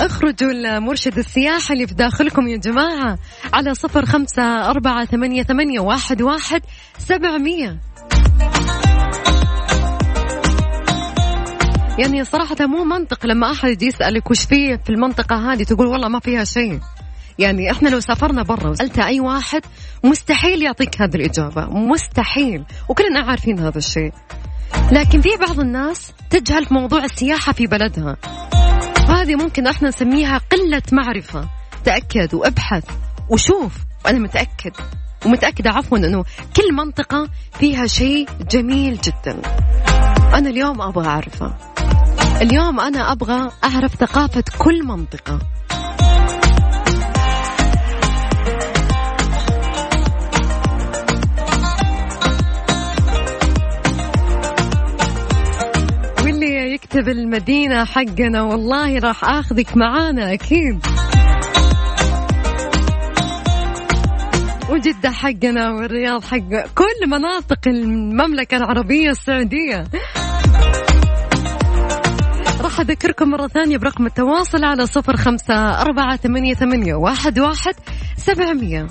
أخرجوا 0.00 0.50
المرشد 0.50 1.18
السياحي 1.18 1.74
اللي 1.74 1.86
في 1.86 1.94
داخلكم 1.94 2.48
يا 2.48 2.56
جماعة 2.56 3.18
على 3.52 3.74
صفر 3.74 4.06
خمسة 4.06 4.70
أربعة 4.70 5.04
ثمانية, 5.04 5.42
ثمانية 5.42 5.80
واحد, 5.80 6.22
واحد 6.22 6.62
سبعمية. 7.08 7.80
يعني 11.98 12.24
صراحة 12.24 12.66
مو 12.66 12.84
منطق 12.84 13.26
لما 13.26 13.52
أحد 13.52 13.82
يسألك 13.82 14.30
وش 14.30 14.44
فيه 14.44 14.76
في 14.84 14.90
المنطقة 14.90 15.52
هذه 15.52 15.62
تقول 15.62 15.86
والله 15.86 16.08
ما 16.08 16.20
فيها 16.20 16.44
شيء. 16.44 16.80
يعني 17.38 17.70
إحنا 17.70 17.88
لو 17.88 18.00
سافرنا 18.00 18.42
برا 18.42 18.70
وسألت 18.70 18.98
أي 18.98 19.20
واحد 19.20 19.62
مستحيل 20.04 20.62
يعطيك 20.62 21.02
هذه 21.02 21.14
الإجابة. 21.14 21.66
مستحيل. 21.66 22.64
وكلنا 22.88 23.20
عارفين 23.20 23.58
هذا 23.58 23.78
الشيء. 23.78 24.12
لكن 24.92 25.20
في 25.20 25.28
بعض 25.46 25.60
الناس 25.60 26.12
تجهل 26.30 26.64
في 26.64 26.74
موضوع 26.74 27.04
السياحة 27.04 27.52
في 27.52 27.66
بلدها. 27.66 28.16
هذه 29.08 29.34
ممكن 29.34 29.66
إحنا 29.66 29.88
نسميها 29.88 30.38
قلة 30.38 30.82
معرفة. 30.92 31.48
تأكد 31.84 32.34
وابحث 32.34 32.84
وشوف. 33.30 33.72
وأنا 34.04 34.18
متأكد. 34.18 34.72
ومتأكدة 35.26 35.70
عفوا 35.70 35.98
أنه 35.98 36.24
كل 36.56 36.74
منطقة 36.74 37.28
فيها 37.58 37.86
شيء 37.86 38.28
جميل 38.50 38.98
جدا. 39.00 39.40
أنا 40.34 40.50
اليوم 40.50 40.82
أبغى 40.82 41.06
أعرفه. 41.06 41.54
اليوم 42.40 42.80
أنا 42.80 43.12
أبغى 43.12 43.50
أعرف 43.64 43.94
ثقافة 43.94 44.44
كل 44.58 44.86
منطقة. 44.86 45.38
واللي 56.24 56.74
يكتب 56.74 57.08
المدينة 57.08 57.84
حقنا 57.84 58.42
والله 58.42 58.98
راح 58.98 59.24
آخذك 59.24 59.76
معانا 59.76 60.32
أكيد. 60.32 60.86
وجدة 64.70 65.10
حقنا 65.10 65.70
والرياض 65.70 66.24
حق 66.24 66.66
كل 66.74 67.08
مناطق 67.08 67.58
المملكة 67.66 68.56
العربية 68.56 69.10
السعودية. 69.10 69.84
راح 72.60 72.80
أذكركم 72.80 73.30
مرة 73.30 73.46
ثانية 73.46 73.76
برقم 73.78 74.06
التواصل 74.06 74.64
على 74.64 74.86
صفر 74.86 75.16
خمسة 75.16 75.54
أربعة 75.54 76.16
ثمانية, 76.16 76.54
ثمانية 76.54 76.94
واحد, 76.94 77.38
واحد 77.38 77.74
سبعمية. 78.16 78.86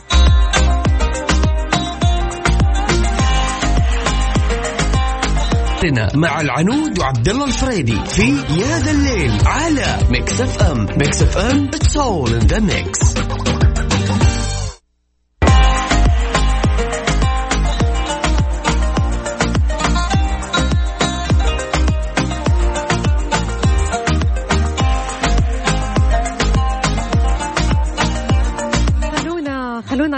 مع 6.15 6.41
العنود 6.41 6.99
وعبد 6.99 7.29
الله 7.29 7.45
الفريدي 7.45 8.05
في 8.05 8.29
يا 8.31 8.79
ذا 8.79 8.91
الليل 8.91 9.31
على 9.45 9.97
Mix 10.09 10.41
FM. 10.41 10.87
Mix 10.97 11.21
FM 11.21 11.67
it's 11.67 11.97
all 11.97 12.33
in 12.33 12.39
the 12.39 12.59
mix 12.59 13.13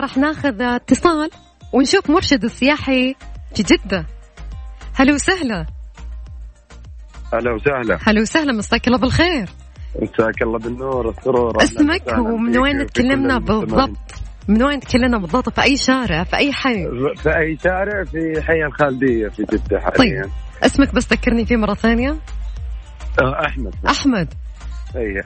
راح 0.02 0.18
ناخذ 0.18 0.62
اتصال 0.62 1.30
ونشوف 1.74 2.10
مرشد 2.10 2.44
السياحي 2.44 3.16
في 3.56 3.64
جدة. 3.64 4.06
هلا 4.94 5.14
وسهلا. 5.14 5.66
أهلا 7.34 7.54
وسهلا. 7.54 8.00
هلا 8.04 8.22
وسهلا 8.22 8.54
مساك 8.54 8.88
الله 8.88 8.98
بالخير. 8.98 9.50
مساك 10.02 10.42
الله 10.42 10.60
بالنور 10.60 11.08
والسرور 11.08 11.64
اسمك 11.64 12.18
ومن 12.18 12.58
وين 12.58 12.86
تكلمنا. 12.86 13.38
بالضبط؟ 13.38 13.98
من 14.48 14.64
وين 14.64 14.80
تكلمنا 14.80 15.18
بالضبط؟ 15.18 15.50
في 15.50 15.64
أي 15.64 15.78
شارع 15.78 16.24
في 16.24 16.36
أي 16.36 16.54
حي؟ 16.54 16.86
في 17.16 17.30
أي 17.30 17.58
شارع؟ 17.64 18.04
في 18.04 18.42
حي 18.42 18.66
الخالدية 18.66 19.28
في 19.28 19.44
جدة 19.44 19.80
حاليا. 19.80 20.24
طيب 20.24 20.32
اسمك 20.64 20.96
بس 20.96 21.08
ذكرني 21.14 21.46
فيه 21.46 21.56
مرة 21.56 21.74
ثانية. 21.74 22.12
آه، 23.22 23.46
أحمد. 23.46 23.76
أحمد. 23.88 24.34
أي 24.96 25.24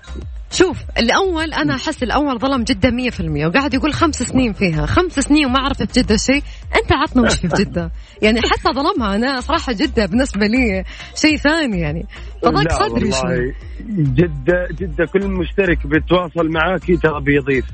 شوف 0.55 0.77
الأول 0.97 1.53
أنا 1.53 1.75
أحس 1.75 2.03
الأول 2.03 2.39
ظلم 2.39 2.63
جده 2.63 2.89
100% 2.89 3.45
وقاعد 3.45 3.73
يقول 3.73 3.93
خمس 3.93 4.23
سنين 4.23 4.53
فيها. 4.53 4.85
خمس 4.85 5.19
سنين 5.19 5.45
وما 5.45 5.59
عرف 5.59 5.77
في 5.83 6.01
جدة 6.01 6.17
شيء. 6.17 6.43
أنت 6.75 6.91
عطنا 6.93 7.21
وش 7.21 7.35
في 7.35 7.47
جدة؟ 7.47 7.91
يعني 8.21 8.41
حتى 8.41 8.73
ظلمها 8.75 9.15
أنا 9.15 9.41
صراحة 9.41 9.73
جدة 9.73 10.05
بالنسبة 10.05 10.45
لي 10.47 10.83
شيء 11.15 11.37
ثاني 11.37 11.79
يعني. 11.79 12.05
فضاق 12.41 12.83
صدري 12.83 13.11
شوي 13.11 13.55
جدة 13.89 14.67
جدة 14.79 15.05
كل 15.05 15.27
مشترك 15.27 15.87
بيتواصل 15.87 16.49
معاك 16.49 16.85
ترى 17.03 17.21
بيضيف. 17.21 17.65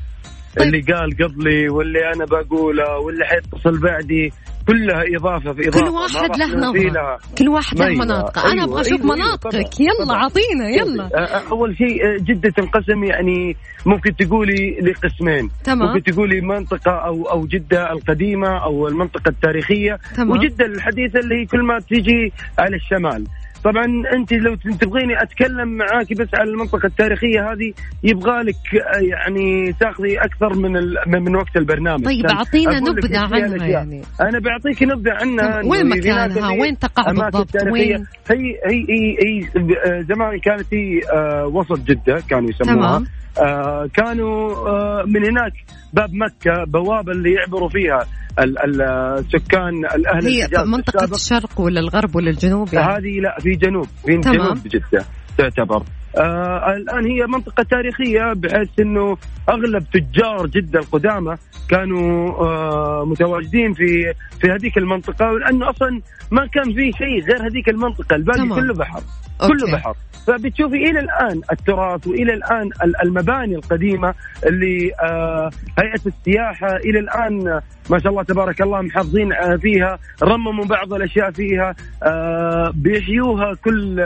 طيب. 0.57 0.67
اللي 0.67 0.81
قال 0.81 1.09
قبلي 1.23 1.69
واللي 1.69 1.99
أنا 2.15 2.25
بقوله 2.25 2.97
واللي 2.97 3.25
حيتصل 3.25 3.79
بعدي. 3.79 4.33
كلها 4.67 5.03
إضافة 5.17 5.53
في 5.53 5.67
إضافة 5.67 5.81
كل 5.85 5.89
واحد 5.89 6.37
له 6.37 6.73
لها. 6.73 7.17
كل 7.37 7.49
واحد 7.49 7.79
له. 7.79 7.89
مناطقه 7.89 8.41
أنا 8.43 8.51
أيوة، 8.53 8.63
أبغى 8.63 8.81
أشوف 8.81 9.01
أيوة، 9.01 9.15
أيوة، 9.15 9.15
مناطقك 9.15 9.51
طبعاً، 9.51 9.63
يلا 9.79 10.05
طبعاً. 10.05 10.17
عطينا 10.25 10.69
يلا 10.69 11.09
أول 11.51 11.77
شيء 11.77 12.17
جدة 12.17 12.49
تنقسم 12.49 13.03
يعني 13.03 13.55
ممكن 13.85 14.15
تقولي 14.15 14.77
لقسمين 14.81 15.49
تمام. 15.63 15.87
ممكن 15.87 16.03
تقولي 16.11 16.41
منطقة 16.41 16.91
أو 16.91 17.23
أو 17.31 17.45
جدة 17.45 17.91
القديمة 17.91 18.63
أو 18.63 18.87
المنطقة 18.87 19.29
التاريخية 19.29 19.99
تمام. 20.15 20.31
وجدة 20.31 20.65
الحديثة 20.65 21.19
اللي 21.19 21.35
هي 21.41 21.45
كل 21.45 21.61
ما 21.65 21.79
تيجي 21.79 22.33
على 22.59 22.75
الشمال 22.75 23.25
طبعا 23.63 23.85
أنت 24.13 24.33
لو 24.33 24.55
تبغيني 24.55 25.23
أتكلم 25.23 25.67
معاك 25.77 26.13
بس 26.13 26.27
على 26.33 26.49
المنطقة 26.49 26.85
التاريخية 26.85 27.51
هذه 27.51 27.73
يبغى 28.03 28.41
لك 28.43 28.55
يعني 29.01 29.73
تاخذي 29.79 30.17
أكثر 30.17 30.53
من 30.55 30.77
ال... 30.77 30.95
من 31.07 31.35
وقت 31.35 31.57
البرنامج 31.57 32.05
طيب 32.05 32.25
أعطينا 32.25 32.79
نبذة 32.79 33.19
عنها. 33.19 33.67
يعني 33.67 34.01
أنا 34.21 34.39
بعطيك 34.39 34.83
نبذة 34.83 35.11
عنها 35.11 35.61
وين 35.65 35.89
مكانها؟ 35.89 36.49
وين 36.51 36.79
تقع 36.79 37.11
بالضبط؟ 37.11 37.55
وين؟ 37.71 38.05
هي 38.29 38.37
هي 38.65 38.85
هي, 38.89 39.17
هي 39.25 39.47
آه، 39.85 40.01
زمان 40.01 40.39
كانت 40.39 40.73
هي 40.73 41.01
آه، 41.13 41.45
وسط 41.45 41.79
جدة 41.79 42.23
كانوا 42.29 42.49
يسموها 42.49 42.75
تمام. 42.75 43.05
آه، 43.39 43.87
كانوا 43.93 44.55
آه، 44.69 45.03
من 45.07 45.25
هناك 45.25 45.53
باب 45.93 46.09
مكة 46.13 46.63
بوابة 46.67 47.11
اللي 47.11 47.33
يعبروا 47.33 47.69
فيها 47.69 48.05
ال- 48.39 48.59
ال- 48.59 48.81
السكان 49.19 49.85
الأهل 49.95 50.25
هي 50.27 50.45
السابق. 50.45 51.13
الشرق 51.13 51.59
ولا 51.61 51.79
الغرب 51.79 52.15
ولا 52.15 52.29
الجنوب 52.29 52.73
يعني 52.73 52.93
هذه 52.93 53.19
لا 53.19 53.37
في 53.39 53.49
جنوب 53.51 53.85
في 54.05 54.17
تمام. 54.17 54.35
جنوب 54.37 54.57
جدة 54.67 55.05
تعتبر 55.37 55.83
آه 56.17 56.73
الآن 56.75 57.05
هي 57.05 57.25
منطقة 57.27 57.63
تاريخية 57.63 58.33
بحيث 58.35 58.69
إنه 58.79 59.17
أغلب 59.49 59.83
تجار 59.93 60.47
جدة 60.47 60.79
القدامى 60.79 61.35
كانوا 61.69 62.29
آه 62.31 63.05
متواجدين 63.05 63.73
في 63.73 64.13
في 64.41 64.47
هذيك 64.51 64.77
المنطقة 64.77 65.25
لأنه 65.31 65.69
أصلا 65.69 66.01
ما 66.31 66.45
كان 66.47 66.63
في 66.63 66.91
شيء 66.97 67.23
غير 67.33 67.47
هذيك 67.47 67.69
المنطقة 67.69 68.15
الباقي. 68.15 68.49
كله 68.49 68.73
بحر 68.73 69.01
أوكي. 69.41 69.53
كله 69.53 69.71
بحر 69.73 69.93
فبتشوفي 70.27 70.75
إلى 70.75 70.99
الآن 70.99 71.41
التراث 71.51 72.07
وإلى 72.07 72.33
الآن 72.33 72.67
ال- 72.83 73.01
المباني 73.07 73.55
القديمة 73.55 74.13
اللي 74.45 74.91
آه 75.03 75.49
هيئة 75.79 76.01
السياحة 76.07 76.75
إلى 76.75 76.99
الآن 76.99 77.61
ما 77.89 77.99
شاء 77.99 78.11
الله 78.11 78.23
تبارك 78.23 78.61
الله 78.61 78.81
محافظين 78.81 79.33
آه، 79.33 79.55
فيها 79.55 79.99
رمموا 80.23 80.65
بعض 80.65 80.93
الأشياء 80.93 81.31
فيها 81.31 81.75
آه 82.03 82.71
بيحيوها 82.75 83.53
كل 83.63 84.01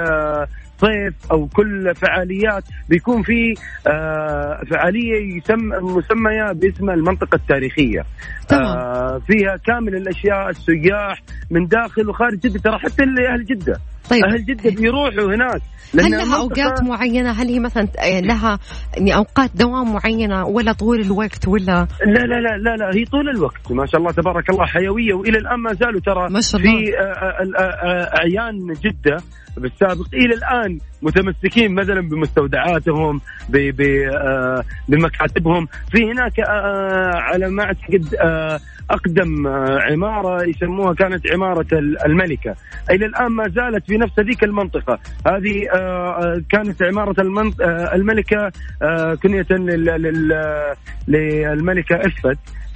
صيف 0.77 1.31
أو 1.31 1.47
كل 1.47 1.95
فعاليات 1.95 2.63
بيكون 2.89 3.23
في 3.23 3.53
آه 3.87 4.61
فعالية 4.71 5.37
يسمى 5.37 5.77
مسمية 5.77 6.51
باسم 6.53 6.89
المنطقة 6.89 7.35
التاريخية 7.35 8.05
تمام. 8.47 8.63
آه 8.77 9.19
فيها 9.27 9.55
كامل 9.65 9.95
الأشياء 9.95 10.49
السياح 10.49 11.21
من 11.51 11.67
داخل 11.67 12.09
وخارج 12.09 12.39
جدة 12.39 12.59
ترى 12.59 12.79
حتى 12.79 13.03
أهل 13.03 13.45
جدة 13.45 13.79
طيب. 14.09 14.25
أهل 14.25 14.45
جدة 14.45 14.69
بيروحوا 14.69 15.35
هناك. 15.35 15.61
هل 15.99 16.11
لها 16.11 16.37
أوقات 16.37 16.83
معينة؟ 16.83 17.31
هل 17.31 17.47
هي 17.47 17.59
مثلا 17.59 17.87
آه، 17.99 18.19
لها 18.19 18.59
يعني 18.97 19.15
أوقات 19.15 19.51
دوام 19.55 19.93
معينة 19.93 20.45
ولا 20.45 20.73
طول 20.73 21.01
الوقت 21.01 21.47
ولا؟ 21.47 21.87
لا 22.05 22.19
لا 22.19 22.39
لا 22.41 22.57
لا 22.57 22.75
لا 22.75 22.95
هي 22.95 23.05
طول 23.05 23.29
الوقت. 23.29 23.71
ما 23.71 23.85
شاء 23.85 24.01
الله 24.01 24.11
تبارك 24.11 24.49
الله 24.49 24.65
حيوية 24.65 25.13
وإلى 25.13 25.37
الآن 25.37 25.59
ما 25.59 25.73
زالوا 25.73 26.01
ترى 26.01 26.29
ما 26.29 26.41
شاء 26.41 26.61
الله. 26.61 26.71
في 26.71 26.97
آه، 26.97 27.61
آه، 27.61 28.09
أعيان 28.17 28.73
جدة 28.83 29.17
بالسابق 29.57 30.05
إلى 30.13 30.33
الآن 30.33 30.79
متمسكين 31.01 31.73
مثلا 31.75 32.01
بمستودعاتهم 32.01 33.21
ب- 33.49 33.57
ب- 33.75 34.09
آه، 34.13 34.63
بمكاتبهم. 34.87 35.67
في 35.91 36.11
هناك 36.11 36.39
آه، 36.39 37.11
على 37.15 37.49
ما 37.49 37.63
أعتقد 37.63 38.15
آه، 38.21 38.59
أقدم 38.89 39.47
آه، 39.47 39.79
عمارة 39.91 40.43
يسموها 40.49 40.93
كانت 40.93 41.31
عمارة 41.31 41.65
ال- 41.73 42.05
الملكة. 42.05 42.55
إلى 42.91 43.05
الآن 43.05 43.31
ما 43.31 43.43
زالت 43.49 43.85
في 43.87 43.97
نفس 43.97 44.19
هذيك 44.19 44.43
المنطقة. 44.43 44.99
هذه 45.27 45.69
آه، 45.73 45.77
آه، 46.23 46.41
كانت 46.49 46.83
عمارة 46.83 47.21
آه، 47.61 47.95
الملكة 47.95 48.51
آه، 48.81 49.13
كنية 49.15 49.45
لل- 49.51 49.85
لل- 50.01 50.73
للملكة 51.07 51.95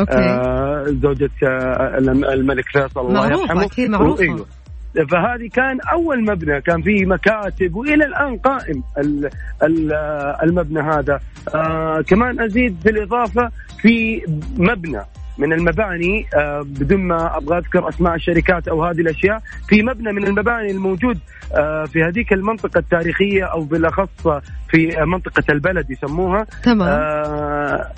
آه، 0.09 0.85
زوجة 0.87 1.29
آه، 1.43 1.97
الملك 2.33 2.65
فيصل 2.65 2.99
الله 3.01 3.13
معروفة، 3.13 3.41
يرحمه. 3.43 3.65
أكيد 3.65 3.89
معروفة. 3.89 4.45
فهذه 5.12 5.49
كان 5.54 5.78
أول 5.93 6.23
مبنى 6.23 6.62
كان 6.62 6.82
فيه 6.82 7.06
مكاتب 7.06 7.75
وإلى 7.75 8.06
الآن 8.06 8.38
قائم 8.38 8.84
ال- 8.97 9.30
ال- 9.63 9.93
المبنى 10.43 10.80
هذا. 10.80 11.19
آه 11.56 12.02
كمان 12.02 12.39
أزيد 12.39 12.78
بالاضافه 12.86 13.52
في 13.82 14.21
مبنى 14.58 15.02
من 15.38 15.54
المباني 15.54 16.25
آه 16.36 16.62
بدون 16.62 16.99
ما 16.99 17.38
أبغى 17.38 17.58
أذكر 17.58 17.89
أسماء 17.89 18.15
الشركات 18.15 18.67
أو 18.67 18.84
هذه 18.86 18.99
الأشياء 19.02 19.41
في 19.67 19.84
مبنى 19.84 20.12
من 20.13 20.23
المباني 20.28 20.71
الموجود 20.71 21.19
آه 21.58 21.86
في 21.86 22.04
هذيك 22.04 22.34
المنطقة 22.34 22.78
التاريخية 22.78 23.43
أو 23.43 23.63
بالأخص 23.63 24.28
في 24.69 24.95
منطقة 25.06 25.43
البلد 25.49 25.91
يسموها. 25.91 26.45
تمام. 26.63 26.88
آه 26.89 27.91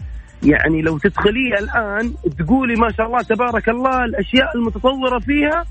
يعني 0.43 0.81
لو 0.81 0.97
تدخليه 0.97 1.53
الآن 1.59 2.13
تقولي 2.39 2.75
ما 2.75 2.91
شاء 2.91 3.07
الله 3.07 3.21
تبارك 3.21 3.69
الله 3.69 4.05
الأشياء 4.05 4.55
المتطوره 4.57 5.19
فيها 5.19 5.65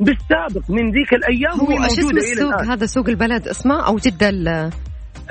بالسابق 0.00 0.70
من 0.70 0.90
ذيك 0.90 1.12
الأيام 1.14 1.60
هو 1.60 1.86
اسم 1.86 2.10
إلى 2.10 2.18
السوق؟ 2.20 2.62
هذا 2.62 2.86
سوق 2.86 3.08
البلد 3.08 3.48
اسمه 3.48 3.86
أو 3.86 3.96
جدة 3.96 4.28
ال- 4.28 4.70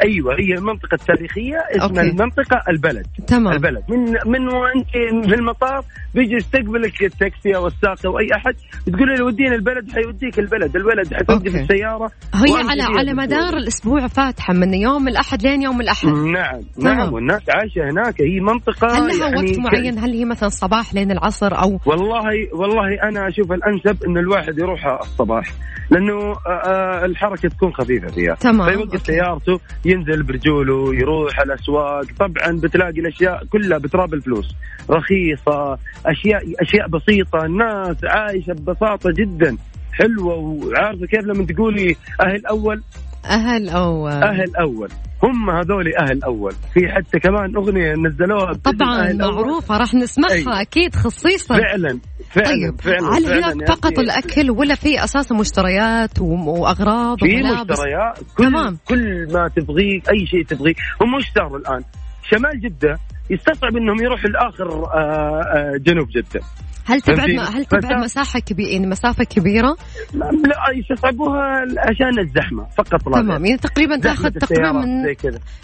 أيوه 0.03 0.33
هي 0.39 0.53
المنطقة 0.57 0.95
التاريخية 0.95 1.57
اسمها 1.71 1.87
أوكي. 1.87 2.01
المنطقة 2.01 2.61
البلد. 2.69 3.07
تمام. 3.27 3.53
البلد. 3.53 3.83
من 3.89 3.99
من 4.25 4.47
وانت 4.53 4.89
في 5.29 5.35
المطار 5.35 5.81
بيجي 6.15 6.35
يستقبلك 6.35 7.03
التاكسي 7.03 7.55
أو 7.55 7.67
السواق 7.67 8.07
أو 8.07 8.19
أي 8.19 8.27
أحد 8.35 8.53
تقول 8.85 9.09
له 9.19 9.25
ودينا 9.25 9.55
البلد 9.55 9.91
حيوديك 9.91 10.39
البلد 10.39 10.75
البلد 10.75 11.13
حتوقف 11.13 11.31
أوكي. 11.31 11.61
السياره 11.61 12.11
هي 12.35 12.69
على 12.69 12.83
على. 12.97 13.13
مدار 13.13 13.57
الأسبوع 13.57 14.07
فاتحة 14.07 14.53
من 14.53 14.73
يوم 14.73 15.07
الأحد 15.07 15.43
لين 15.43 15.61
يوم 15.61 15.81
الأحد. 15.81 16.07
نعم 16.07 16.61
تمام. 16.81 16.97
نعم 16.97 17.13
والناس 17.13 17.41
عايشة 17.49 17.89
هناك. 17.91 18.21
هي 18.21 18.39
منطقة 18.39 18.87
هل 18.97 19.07
لها 19.07 19.27
يعني 19.29 19.49
وقت 19.51 19.59
معين؟ 19.59 19.99
هل 19.99 20.11
هي 20.13 20.25
مثلا 20.25 20.49
صباح 20.49 20.93
لين 20.93 21.11
العصر 21.11 21.53
أو؟ 21.61 21.79
والله 21.85 22.21
والله 22.53 23.03
أنا 23.03 23.27
أشوف 23.27 23.51
الأنسب 23.51 24.03
إن 24.03 24.17
الواحد 24.17 24.57
يروح 24.59 24.85
الصباح 25.01 25.43
لأنه 25.91 26.13
آه، 26.13 26.49
آه، 26.49 27.05
الحركة 27.05 27.49
تكون 27.49 27.73
خفيفة 27.73 28.07
فيها. 28.07 28.33
تمام، 28.35 28.69
فيوقف. 28.71 29.05
سيارته 29.05 29.59
ينزل 29.91 30.23
برجوله 30.23 30.95
يروح 30.95 31.39
الأسواق. 31.39 32.06
طبعا 32.19 32.60
بتلاقي 32.63 32.99
الأشياء 32.99 33.45
كلها 33.45 33.77
بتراب 33.77 34.13
الفلوس. 34.13 34.56
رخيصة 34.89 35.77
أشياء 36.06 36.41
أشياء 36.62 36.88
بسيطة. 36.88 37.45
الناس 37.45 37.97
عايشة 38.04 38.54
ببساطة 38.54 39.10
جدا. 39.19 39.58
حلوة. 39.93 40.36
وعارفة 40.36 41.06
كيف 41.06 41.25
لما 41.25 41.45
تقولي 41.45 41.95
أهل 42.21 42.45
أول؟ 42.45 42.82
أهل 43.25 43.69
أو 43.69 44.08
أهل 44.08 44.56
أول. 44.56 44.89
هم 45.23 45.49
هذول 45.49 45.95
أهل 45.95 46.23
أول. 46.23 46.51
في 46.73 46.88
حتى 46.88 47.19
كمان 47.19 47.56
أغنية 47.56 47.93
نزلوها 47.93 48.54
طبعا. 48.54 49.13
معروفة 49.13 49.77
راح 49.77 49.93
نسمعها 49.93 50.32
أيوة. 50.32 50.62
أكيد 50.62 50.95
خصيصا. 50.95 51.58
فعلا. 51.58 51.99
فعلا 52.31 52.47
طيب 52.47 52.81
فعلا 52.81 53.17
هل 53.17 53.25
هناك 53.43 53.67
فقط 53.67 53.93
أخي. 53.93 54.01
الأكل 54.01 54.51
ولا 54.51 54.75
في 54.75 55.03
أساسا 55.03 55.35
مشتريات 55.35 56.19
وأغراض 56.21 57.19
في 57.19 57.35
مشتريات 57.35 58.17
كل 58.37 58.45
تمام. 58.45 58.77
كل 58.87 59.27
ما 59.33 59.47
تبغيه 59.55 60.01
أي 60.11 60.25
شيء 60.27 60.45
تبغيه 60.45 60.73
هم 61.01 61.19
صاروا 61.35 61.57
الآن؟ 61.57 61.83
شمال 62.31 62.61
جدة 62.61 62.99
يستصعب 63.31 63.77
إنهم 63.77 64.01
يروحوا 64.03 64.29
لآخر 64.29 64.67
آه، 64.69 65.41
آه، 65.41 65.77
جنوب 65.77 66.07
جدة. 66.09 66.41
هل 66.85 67.01
تبعد؟ 67.01 67.29
هل 67.29 67.65
تبعد 67.65 68.03
مساحة 68.03 68.39
كبيره 68.39 68.69
يعني 68.69 68.87
مسافة 68.87 69.23
كبيرة؟ 69.23 69.75
لا 70.13 70.29
يستصعبوها 70.75 71.61
عشان 71.77 72.19
الزحمة 72.19 72.65
فقط 72.77 73.07
لا. 73.07 73.21
تمام 73.21 73.45
يعني 73.45 73.57
تقريبا 73.57 73.97
تأخذ 73.97 74.29
تقريبا 74.31 74.71
من 74.71 75.03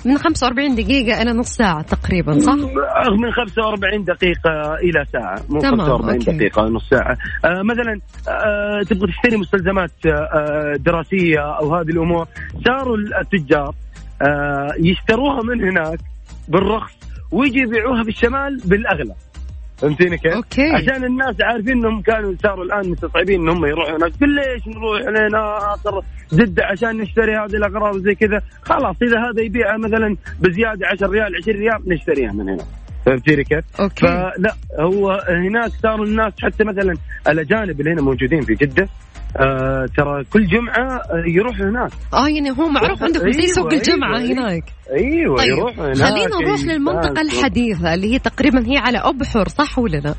من 0.06 0.18
45 0.18 0.76
دقيقة 0.76 1.22
إلى 1.22 1.32
نص 1.34 1.50
ساعة 1.50 1.82
تقريبا 1.82 2.40
صح؟ 2.40 2.54
من 3.24 3.32
45 3.32 4.04
دقيقة 4.04 4.76
إلى 4.76 5.06
ساعة 5.14 5.42
مو 5.50 5.60
تمام، 5.60 5.82
45 5.82 6.14
أوكي. 6.20 6.38
دقيقة 6.38 6.62
نص 6.64 6.90
ساعة. 6.90 7.18
آه 7.46 7.62
مثلا 7.62 8.00
آه 8.30 8.84
تبغى 8.90 9.08
تشتري 9.12 9.38
مستلزمات 9.38 9.92
آه 10.06 10.74
دراسية 10.80 11.40
أو 11.60 11.76
هذه 11.76 11.90
الأمور 11.90 12.28
صاروا 12.68 12.98
التجار 13.22 13.76
آه 14.22 14.68
يشتروها 14.80 15.44
من 15.44 15.64
هناك 15.70 16.00
بالرخص 16.48 16.98
ويجي 17.32 17.60
يبيعوها 17.60 18.04
بالشمال 18.04 18.62
بالأغلى 18.66 19.14
فهمتيني 19.78 20.18
كيف؟ 20.18 20.34
أوكي. 20.34 20.72
عشان 20.72 21.04
الناس 21.04 21.36
عارفين 21.42 21.72
إنهم 21.78 22.02
كانوا 22.02 22.34
صاروا 22.44 22.64
الآن 22.66 22.90
مستصعبين 22.90 23.42
إنهم 23.42 23.66
يروحوا 23.66 23.98
هناك 23.98 24.16
تقول 24.16 24.36
ليش 24.36 24.68
نروح 24.68 25.02
لين 25.02 25.58
آخر 25.74 26.02
جده 26.34 26.66
عشان 26.66 26.98
نشتري 26.98 27.36
هذه 27.36 27.56
الأغراض 27.56 27.96
وزي 27.96 28.16
كذا 28.16 28.42
خلاص 28.62 28.96
إذا 29.02 29.20
هذا 29.20 29.42
يبيعها 29.42 29.78
مثلا 29.78 30.18
بزيادة 30.40 30.88
10 30.88 31.08
ريال 31.08 31.36
20 31.36 31.58
ريال 31.60 31.82
نشتريها 31.88 32.32
من 32.32 32.50
هنا 32.50 32.64
فهمتيني 33.06 33.44
كيف؟ 33.44 33.64
أوكي. 33.80 34.08
فلا 34.08 34.56
هو 34.80 35.12
هناك 35.30 35.72
صاروا 35.84 36.06
الناس 36.06 36.34
حتى 36.42 36.64
مثلا 36.64 36.94
الأجانب 37.28 37.80
اللي 37.80 37.92
هنا 37.92 38.02
موجودين 38.02 38.42
في 38.42 38.54
جدة 38.56 38.90
آه 39.38 39.86
ترى 39.98 40.24
كل 40.34 40.48
جمعة 40.48 40.98
آه، 40.98 41.24
يروحوا 41.28 41.66
هناك 41.66 41.92
آه 42.14 42.28
يعني 42.30 42.52
هو 42.52 42.68
معروف 42.70 43.04
عندكم 43.04 43.32
زي 43.32 43.40
أيوة، 43.40 43.54
سوق 43.54 43.74
الجمعة 43.74 44.18
أيوة، 44.18 44.32
هناك 44.32 44.64
أيوه 44.92 45.36
طيب 45.38 45.48
يروحوا 45.52 45.86
هناك 45.86 45.98
خلينا 45.98 46.26
نروح 46.28 46.54
يستانسوا. 46.54 46.74
للمنطقة 46.74 47.22
الحديثة 47.22 47.94
اللي 47.94 48.14
هي 48.14 48.20
تقريبا 48.20 48.68
هي 48.68 48.78
على 48.78 48.98
أبحر 48.98 49.48
صح 49.48 49.80
ولا 49.80 49.98
لا؟ 49.98 50.16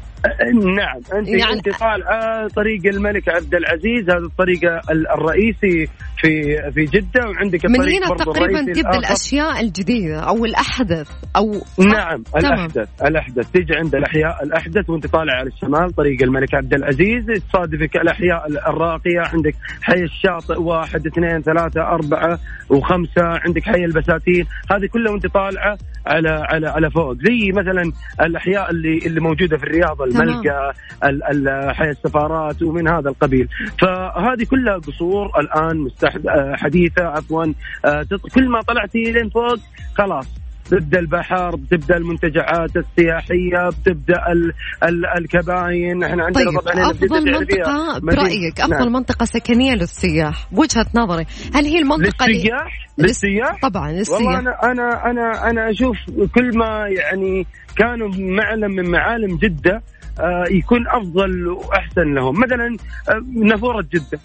نعم 0.55 0.97
أنت 1.19 1.29
يعني- 1.29 1.53
انت 1.53 1.69
طالعه 1.81 2.49
طريق 2.57 2.87
الملك 2.95 3.29
عبد 3.29 3.55
العزيز 3.55 4.11
هذا 4.11 4.25
الطريق 4.27 4.65
ال- 4.91 5.09
الرئيسي 5.11 5.93
في 6.17 6.57
في 6.75 6.85
جدة 6.85 7.21
وعندك 7.29 7.65
من 7.67 7.81
هنا 7.81 8.17
تقريبا 8.17 8.73
تبدأ. 8.73 8.99
الأشياء 8.99 9.61
الجديدة 9.61 10.21
أو 10.21 10.45
الأحدث 10.45 11.11
أو؟ 11.37 11.51
نعم 11.79 12.23
تمام. 12.23 12.53
الأحدث 12.55 12.89
الأحدث 13.07 13.51
تيجي 13.51 13.75
عند 13.77 13.95
الأحياء 13.95 14.43
الأحدث 14.45 14.91
وانت 14.91 15.07
طالع 15.07 15.33
على 15.35 15.49
الشمال 15.49 15.95
طريق 15.97 16.23
الملك 16.23 16.55
عبد 16.55 16.75
العزيز 16.75 17.25
تصادفك 17.53 17.97
الأحياء 17.97 18.47
الراقيه 18.71 18.98
عندك 19.07 19.55
حي 19.83 20.03
الشاطئ 20.03 20.61
واحد 20.61 21.07
اثنين 21.07 21.43
ثلاثة 21.43 21.83
أربعة 21.83 22.39
وخمسة. 22.69 23.23
عندك 23.25 23.63
حي 23.63 23.85
البساتين. 23.85 24.47
هذه 24.71 24.87
كلها 24.87 25.13
وانت 25.13 25.27
طالعة 25.27 25.79
على 26.07 26.29
على 26.31 26.69
على 26.69 26.91
فوق. 26.91 27.13
زي 27.13 27.53
مثلا 27.53 27.93
الأحياء 28.21 28.71
اللي 28.71 28.99
اللي 28.99 29.21
موجودة 29.21 29.57
في 29.57 29.65
الرياض 29.65 30.03
الملقا 30.03 30.73
ال- 31.05 31.49
ال- 31.49 31.75
حي 31.75 31.91
السفارات 31.91 32.63
ومن 32.63 32.89
هذا 32.89 33.09
القبيل. 33.09 33.49
فهذه 33.81 34.45
كلها 34.51 34.75
قصور 34.79 35.41
الآن 35.41 35.77
مستحد 35.77 36.27
آه، 36.27 36.57
حديثة 36.57 37.05
عفوا 37.05 37.45
آه، 37.85 38.07
كل 38.35 38.49
ما 38.49 38.61
طلعتي 38.61 39.13
لين 39.13 39.29
فوق 39.31 39.59
خلاص. 39.95 40.27
تبدأ 40.71 40.99
البحر 40.99 41.57
بتبدأ 41.57 41.97
المنتجعات 41.97 42.71
السياحية 42.77 43.69
بتبدأ 43.69 44.33
ال 44.33 44.53
ال 44.83 45.07
الكباين. 45.19 46.05
إحنا 46.05 46.25
عندنا 46.25 46.51
طيب 46.51 46.61
طبعا 46.61 46.91
أفضل 46.91 47.33
منطقة 47.33 47.99
برأيك 47.99 48.61
أفضل 48.61 48.79
نعم. 48.85 48.93
منطقة 48.93 49.25
سكنية 49.25 49.75
للسياح 49.75 50.49
بوجهه 50.53 50.87
نظري 50.95 51.27
هل 51.55 51.65
هي 51.65 51.79
المنطقة 51.79 52.27
اللي 52.27 52.37
للسياح؟ 52.39 52.89
للسياح؟ 52.99 53.61
طبعا 53.63 53.87
والله 53.89 53.99
للسياح 53.99 54.39
أنا 54.39 54.63
أنا 54.73 55.11
أنا 55.11 55.51
أنا 55.51 55.71
أشوف 55.71 55.97
كل 56.35 56.59
ما 56.59 56.89
يعني 56.89 57.47
كانوا 57.77 58.09
معلم 58.19 58.71
من 58.71 58.91
معالم 58.91 59.37
جدة 59.37 59.83
آه، 60.21 60.45
يكون 60.51 60.89
أفضل 60.89 61.49
وأحسن 61.49 62.15
لهم. 62.15 62.41
مثلا 62.41 62.77
آه، 63.09 63.45
نافورة 63.45 63.83
جدة. 63.93 64.19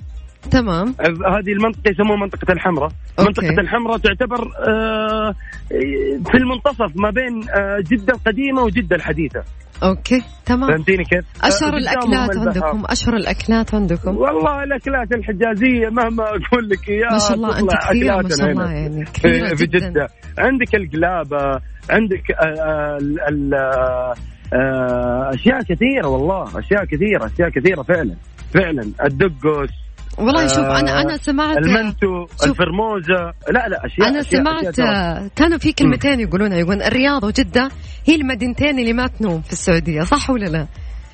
تمام. 0.51 0.87
هذه 1.35 1.51
المنطقة 1.53 1.91
يسموها 1.91 2.17
منطقة 2.19 2.51
الحمراء. 2.53 2.89
منطقة 3.19 3.61
الحمراء 3.61 3.97
تعتبر 3.97 4.41
آه، 4.67 5.35
في 6.31 6.37
المنتصف 6.37 6.91
ما 6.95 7.09
بين 7.09 7.49
آه، 7.49 7.77
جدة 7.91 8.13
القديمة 8.13 8.61
وجدة 8.63 8.95
الحديثة. 8.95 9.43
أوكي 9.83 10.21
تمام. 10.45 10.71
فهمتيني 10.71 11.03
كيف؟ 11.03 11.25
أشهر 11.43 11.73
آه، 11.73 11.77
الأكلات. 11.77 12.37
عندكم؟ 12.37 12.83
أشهر 12.85 13.15
الأكلات 13.15 13.75
عندكم؟ 13.75 14.17
والله 14.17 14.63
الأكلات 14.63 15.11
الحجازية 15.11 15.89
مهما 15.89 16.23
أقول 16.23 16.69
لك 16.69 16.89
اياها 16.89 17.11
ما 17.11 17.17
شاء 17.19 17.33
الله 17.33 17.59
أنت 17.59 17.71
كثيرة 17.89 18.15
ما 18.21 18.29
شاء 18.29 18.49
الله. 18.51 18.71
يعني 18.71 19.03
كثيرة 19.05 19.47
في, 19.47 19.55
في 19.55 19.65
جدا. 19.65 19.89
جدة. 19.89 20.07
عندك 20.37 20.75
القلابة 20.75 21.61
عندك 21.89 22.23
ال- 23.01 23.19
ال- 23.29 24.13
أشياء 25.33 25.61
كثيرة 25.61 26.07
والله 26.07 26.59
أشياء 26.59 26.85
كثيرة 26.85 27.25
أشياء 27.25 27.49
كثيرة 27.49 27.81
فعلا. 27.81 28.15
فعلا. 28.53 28.91
الدقس 29.05 29.69
والله 30.17 30.47
شوف 30.47 30.59
آه، 30.59 30.79
أنا 30.79 31.01
أنا 31.01 31.17
سمعت 31.17 31.57
المنتو 31.57 32.25
شوف. 32.27 32.43
الفرموزة 32.49 33.33
لا 33.51 33.67
لا 33.67 33.85
أشياء 33.85 34.07
أنا 34.09 34.19
أشياء 34.19 34.41
سمعت 34.41 34.79
أشياء 34.79 35.27
كانوا 35.35 35.57
في 35.57 35.73
كلمتين 35.73 36.19
يقولونها 36.19 36.57
يقولون 36.57 36.81
الرياض 36.81 37.23
وجدة 37.23 37.69
هي 38.05 38.15
المدينتين 38.15 38.79
اللي 38.79 38.93
ما 38.93 39.07
تنوم 39.07 39.41
في 39.41 39.51
السعودية 39.53 40.01
صح 40.01 40.29
ولا 40.29 40.45
لا؟ 40.45 40.67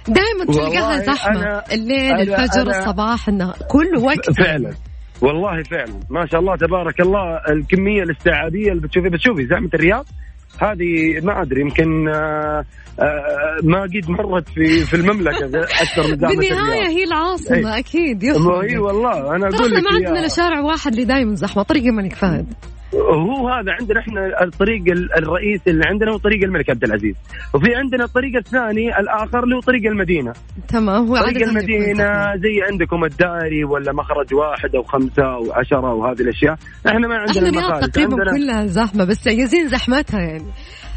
دائما 0.07 0.45
تلقاها 0.47 0.97
زحمه 0.99 1.41
أنا- 1.61 1.73
الليل 1.73 2.15
أنا- 2.15 2.19
الفجر 2.19 2.65
أنا- 2.73 2.77
الصباح 2.77 3.27
النهار 3.27 3.55
كل 3.69 3.97
وقت. 3.97 4.31
فعلا. 4.37 4.73
والله 5.21 5.63
فعلا. 5.63 5.99
ما 6.09 6.25
شاء 6.31 6.39
الله 6.39 6.55
تبارك 6.55 6.99
الله 7.01 7.37
الكمية 7.49 8.03
الاستيعابية 8.03 8.71
اللي 8.71 8.81
بتشوفي 8.81 9.09
بتشوفي 9.09 9.45
زحمة 9.45 9.69
الرياض. 9.73 10.05
هذه 10.57 11.19
ما 11.23 11.41
أدري 11.41 11.61
يمكن 11.61 12.09
آه، 12.09 12.65
آه، 12.99 13.57
ما 13.63 13.81
قد 13.81 14.09
مرت 14.09 14.49
في 14.49 14.85
في 14.85 14.93
المملكة 14.93 15.45
أكثر 15.83 16.07
من 16.07 16.15
بالنهاية 16.15 16.87
هي 16.87 17.03
العاصمة 17.03 17.73
إيه. 17.73 17.79
أكيد. 17.79 18.23
يصل 18.23 18.51
هي 18.51 18.77
والله 18.77 19.35
أنا 19.35 19.47
أقول 19.47 19.71
لك 19.71 19.83
ما 19.83 19.89
عندنا 19.93 20.27
شارع 20.27 20.59
واحد 20.59 20.91
اللي 20.91 21.05
دائما 21.05 21.35
زحمه 21.35 21.63
طريق 21.63 21.83
الملك 21.83 22.15
فهد. 22.15 22.53
هو 22.95 23.49
هذا 23.49 23.71
عندنا 23.79 23.99
إحنا 23.99 24.43
الطريق 24.43 24.81
ال- 24.91 25.13
الرئيسي 25.17 25.69
اللي 25.69 25.83
عندنا 25.87 26.11
هو 26.11 26.17
طريق 26.17 26.43
الملك 26.43 26.69
عبد 26.69 26.83
العزيز. 26.83 27.15
وفي 27.53 27.75
عندنا 27.75 28.03
الطريق 28.03 28.35
الثاني 28.35 28.99
الآخر 28.99 29.43
اللي 29.43 29.55
هو 29.55 29.59
طريق 29.59 29.85
المدينة. 29.85 30.33
تمام 30.67 31.07
هو 31.07 31.17
طريق 31.17 31.47
المدينة. 31.47 32.35
زي 32.35 32.61
عندكم 32.71 33.03
الدائري 33.05 33.63
ولا 33.63 33.93
مخرج 33.93 34.33
واحد 34.33 34.75
أو 34.75 34.83
خمسة 34.83 35.23
أو 35.23 35.53
عشرة 35.53 35.93
وهذه 35.93 36.21
الأشياء. 36.21 36.55
إحنا 36.87 37.07
ما 37.07 37.15
عندنا 37.15 37.49
إحنا 37.59 37.87
تقريبا 37.87 38.11
عندنا 38.15 38.37
كلها 38.37 38.65
زحمة 38.65 39.03
بس 39.05 39.27
يزين 39.27 39.67
زحمتها 39.67 40.19
يعني. 40.19 40.45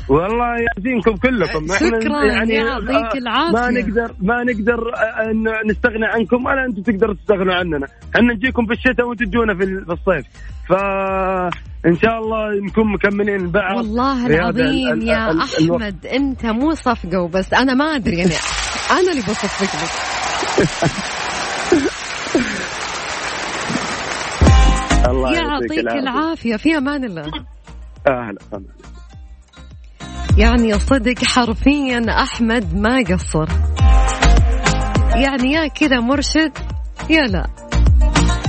والله 0.08 0.46
يعزينكم 0.46 1.16
كلكم. 1.16 1.66
شكراً، 1.74 2.24
يعطيك 2.24 3.14
آه، 3.14 3.18
العافية. 3.18 3.52
ما 3.52 3.70
نقدر 3.70 4.14
ما 4.20 4.44
نقدر 4.44 4.94
آه، 4.94 5.30
إن 5.30 5.44
نستغنى 5.70 6.06
عنكم 6.06 6.46
ولا 6.46 6.64
أنتم 6.64 6.82
تقدروا 6.82 7.14
تستغنوا 7.14 7.54
عننا. 7.54 7.86
إحنا 8.16 8.34
نجيكم 8.34 8.66
في 8.66 8.72
الشتاء 8.72 9.06
وأنتم 9.08 9.24
تجونا 9.24 9.54
في 9.54 9.64
ال- 9.64 9.90
الصيف. 9.92 10.24
فان 10.68 11.96
شاء 12.02 12.18
الله 12.18 12.66
نكون 12.66 12.92
مكملين 12.92 13.50
بعض. 13.50 13.76
والله 13.76 14.26
العظيم 14.26 14.66
ال- 14.66 14.92
ال- 14.92 15.08
يا 15.08 15.30
ال-. 15.30 15.40
أحمد 15.40 16.06
أنت 16.06 16.46
مو 16.46 16.74
صفقة 16.74 17.20
وبس. 17.20 17.54
أنا 17.54 17.74
ما 17.74 17.84
أدري 17.84 18.16
يعني 18.18 18.32
أنا 18.90 19.10
اللي 19.10 19.22
بصفق 19.22 19.62
لك. 19.62 19.90
الله 25.10 25.32
يعطيك 25.34 25.78
العافية. 25.78 26.56
في 26.56 26.78
أمان 26.78 27.04
الله. 27.04 27.22
أهلا 28.06 28.38
أهلا. 28.52 28.64
يعني 30.36 30.78
صدق 30.78 31.24
حرفيا 31.24 32.06
أحمد 32.22 32.74
ما 32.74 33.04
قصر. 33.10 33.46
يعني 35.14 35.52
يا 35.52 35.66
كذا 35.68 36.00
مرشد 36.00 36.52
يا 37.10 37.22
لا. 37.22 37.46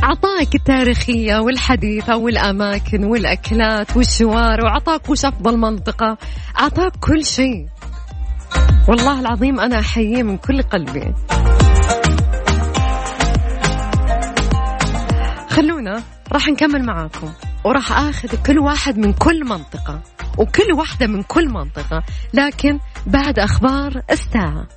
عطاك 0.04 0.56
التاريخية 0.56 1.38
والحديثة 1.40 2.18
والأماكن 2.18 3.04
والأكلات 3.04 3.98
والشوارع 3.98 4.64
وعطاك 4.64 5.10
وش 5.10 5.26
أفضل 5.26 5.58
منطقة. 5.58 6.18
عطاك 6.56 6.92
كل 7.00 7.26
شيء. 7.26 7.68
والله 8.88 9.20
العظيم 9.20 9.60
أنا 9.60 9.80
أحييه 9.80 10.24
من 10.24 10.38
كل 10.38 10.62
قلبي. 10.62 11.14
خلونا 15.50 16.04
راح 16.32 16.48
نكمل 16.48 16.86
معاكم. 16.86 17.30
وراح 17.64 17.92
آخذ 17.92 18.44
كل 18.46 18.60
واحد 18.60 18.98
من 18.98 19.14
كل 19.14 19.46
منطقة 19.46 20.02
وكل 20.38 20.74
واحدة 20.74 21.08
من 21.08 21.24
كل 21.24 21.50
منطقة 21.50 22.04
لكن 22.34 22.80
بعد 23.08 23.40
أخبار 23.40 24.02
الساعة. 24.12 24.68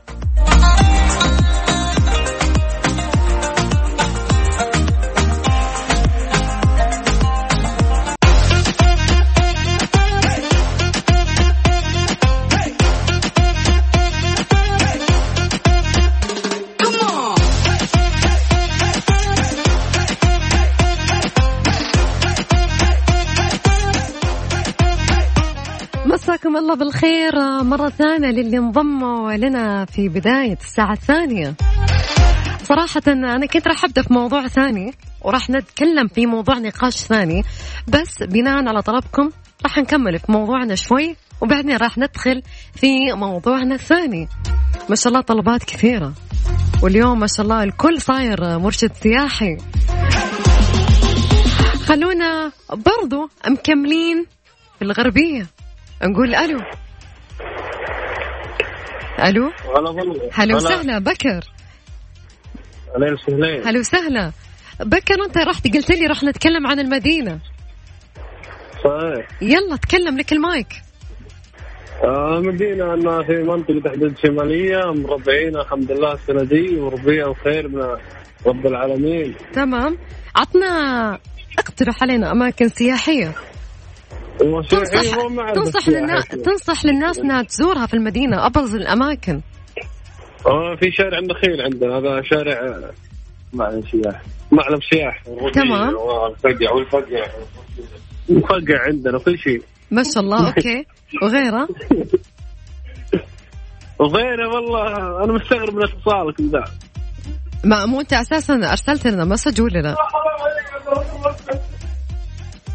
الله 26.59 26.75
بالخير 26.75 27.62
مرة 27.62 27.88
ثانية 27.88 28.31
للي 28.31 28.59
انضموا 28.59 29.33
لنا 29.33 29.85
في 29.85 30.09
بداية 30.09 30.59
الساعة 30.62 30.92
الثانية. 30.92 31.55
صراحة 32.62 33.03
أنا 33.07 33.47
كنت 33.47 33.69
راح 33.69 33.85
أبدأ 33.85 34.03
في 34.03 34.12
موضوع 34.12 34.49
ثاني 34.49 34.95
وراح 35.23 35.51
نتكلم 35.51 36.09
في 36.09 36.27
موضوع 36.27 36.59
نقاش 36.59 36.97
ثاني 36.97 37.42
بس 37.88 38.23
بناء 38.23 38.69
على 38.69 38.83
طلبكم 38.83 39.31
راح 39.64 39.79
نكمل 39.79 40.19
في 40.19 40.33
موضوعنا 40.33 40.75
شوي 40.75 41.16
وبعدين 41.40 41.77
راح 41.77 41.99
ندخل 41.99 42.42
في 42.75 43.12
موضوعنا 43.12 43.75
الثاني. 43.75 44.29
ما 44.88 44.97
شاء 44.97 45.09
الله 45.09 45.21
طلبات 45.21 45.64
كثيرة. 45.64 46.12
واليوم 46.83 47.21
ما 47.21 47.27
شاء 47.27 47.40
الله 47.40 47.62
الكل 47.62 48.01
صاير 48.01 48.59
مرشد 48.59 48.92
سياحي. 49.03 49.57
خلونا 51.87 52.53
برضو 52.71 53.31
مكملين 53.49 54.27
في 54.79 54.85
الغربية. 54.85 55.47
نقول 56.03 56.35
ألو. 56.35 56.61
ألو؟ 59.25 59.53
هلا 59.77 59.91
والله 59.91 60.31
هلا 60.33 60.57
وسهلا 60.57 60.99
بكر. 60.99 61.41
أهلا 62.97 63.13
وسهلا. 63.13 63.71
هلا 63.71 63.79
وسهلا. 63.79 64.33
بكر 64.81 65.25
أنت 65.25 65.39
رحت 65.39 65.75
قلت 65.75 65.91
لي 65.91 66.07
راح 66.07 66.23
نتكلم 66.23 66.67
عن 66.67 66.81
المدينة. 66.81 67.39
صحيح. 68.85 69.29
يلا 69.43 69.77
تكلم 69.77 70.19
لك 70.19 70.33
المايك. 70.33 70.69
آه 72.05 72.41
مدينة 72.41 72.95
أنها 72.95 73.23
في 73.23 73.33
منطقة 73.33 73.91
حدود 73.91 74.19
شمالية 74.19 74.81
مربعين 74.93 75.57
الحمد 75.57 75.93
لله 75.93 76.13
السنة 76.13 76.43
دي 76.45 76.77
وربيع 76.77 77.27
وخير 77.29 77.69
من 77.69 77.97
رب 78.47 78.67
العالمين. 78.67 79.35
تمام. 79.53 79.99
عطنا 80.37 81.19
اقترح 81.59 82.03
علينا 82.03 82.33
أماكن 82.33 82.69
سياحية. 82.69 83.33
تنصح 84.38 85.55
تنصح. 85.55 85.88
للناس 85.88 86.29
تنصح 86.29 86.85
للناس 86.85 87.18
إنها 87.18 87.42
تزورها 87.42 87.87
في 87.87 87.94
المدينة 87.94 88.46
ابرز 88.46 88.75
الأماكن. 88.75 89.40
آه 90.46 90.77
في 90.81 90.90
شارع 90.92 91.18
النخيل 91.18 91.61
عندنا 91.61 91.99
هذا 91.99 92.22
شارع 92.22 92.81
معلم 93.53 93.83
سياح. 93.83 94.22
معلم 94.53 94.81
سياح. 94.92 95.22
تمام. 95.55 95.94
والفقع 95.96 96.72
والفقع. 96.72 97.27
مفقع 98.29 98.83
عندنا 98.87 99.18
كل 99.18 99.38
شيء. 99.38 99.62
ما 99.90 100.03
شاء 100.03 100.22
الله 100.22 100.46
أوكي. 100.49 100.87
وغيره؟ 101.22 101.68
وغيره 103.99 104.49
والله 104.55 104.96
أنا 105.25 105.33
مستغرب 105.33 105.75
من 105.75 105.83
اتصالك 105.85 106.40
ذا. 106.40 106.64
ما 107.64 107.87
مو 107.87 108.01
أنت 108.01 108.12
أساسا 108.12 108.55
أرسلت 108.55 109.07
لنا 109.07 109.25
message 109.25 109.61
ولا 109.61 109.79
لا؟ 109.79 109.96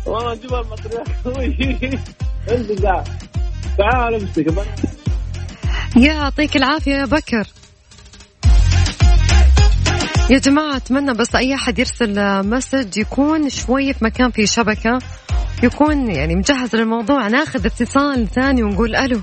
والله 0.06 0.36
جبال 0.36 0.66
عندي 2.50 2.74
ذا 2.74 3.04
تعال 3.78 4.16
امسك 4.16 4.46
يعطيك 5.98 6.58
العافية 6.58 6.92
يا 6.92 7.06
بكر. 7.06 7.48
يا 10.30 10.40
جماعة 10.40 10.76
أتمنى 10.76 11.14
بس 11.14 11.36
أي 11.36 11.56
أحد 11.56 11.80
يرسل 11.80 12.44
message 12.48 12.98
يكون 12.98 13.50
شوي 13.50 13.94
في 13.94 14.06
مكان 14.06 14.32
فيه 14.32 14.46
شبكة 14.46 15.00
يكون 15.64 16.12
يعني 16.12 16.36
مجهز 16.36 16.76
للموضوع. 16.76 17.28
ناخذ 17.28 17.66
اتصال 17.66 18.28
ثاني 18.28 18.64
ونقول 18.64 18.96
ألو. 18.96 19.22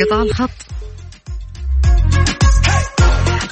قطع 0.00 0.22
الخط. 0.22 0.75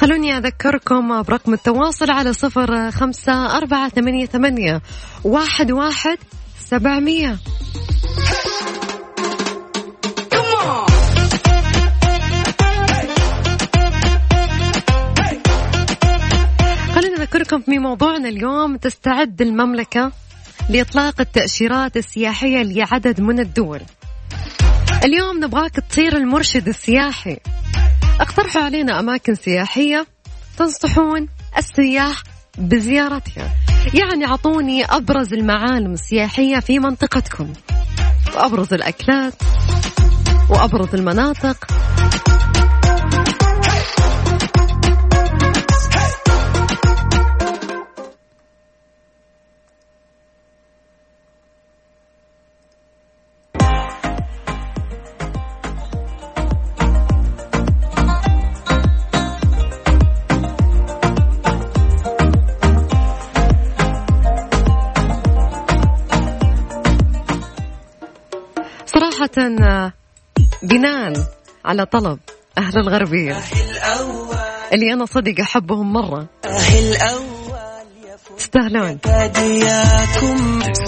خلوني 0.05 0.37
أذكركم 0.39 1.23
برقم 1.23 1.55
التواصل 1.55 2.11
على 2.11 2.33
صفر 2.33 2.91
خمسة 2.91 3.57
أربعة 3.57 3.89
ثمانية 3.89 4.27
ثمانية 4.27 4.83
واحد 5.25 5.73
واحد 5.73 6.19
سبعمية. 6.59 7.39
نذكركم 17.19 17.61
في 17.61 17.79
موضوعنا 17.79 18.29
اليوم 18.29 18.77
تستعد 18.77 19.43
المملكة 19.43 20.13
لإطلاق 20.71 21.21
التأشيرات 21.21 21.97
السياحية 21.97 22.63
لعدد 22.63 23.21
من 23.21 23.41
الدول. 23.41 23.81
اليوم 25.05 25.45
نبغاك 25.45 25.77
تصير 25.91 26.17
المرشد 26.17 26.69
السياحي. 26.69 27.37
اقترحوا 28.21 28.63
علينا 28.63 29.01
أماكن 29.01 29.35
سياحية 29.35 30.07
تنصحون 30.59 31.29
السياح 31.59 32.23
بزيارتها. 32.59 33.51
يعني 33.95 34.27
أعطوني 34.27 34.85
أبرز 34.85 35.33
المعالم 35.33 35.93
السياحية 35.93 36.61
في 36.61 36.79
منطقتكم. 36.79 37.53
وأبرز 38.37 38.75
الأكلات. 38.75 39.35
وأبرز 40.51 40.95
المناطق. 40.95 41.67
آه، 69.63 69.93
بناء 70.63 71.13
على 71.65 71.87
طلب 71.87 72.19
أهل 72.59 72.79
الغربية. 72.79 73.37
اللي 74.73 74.93
أنا 74.93 75.07
صدق 75.07 75.41
أحبهم 75.41 75.93
مرة. 75.93 76.27
تستاهلون 78.39 78.99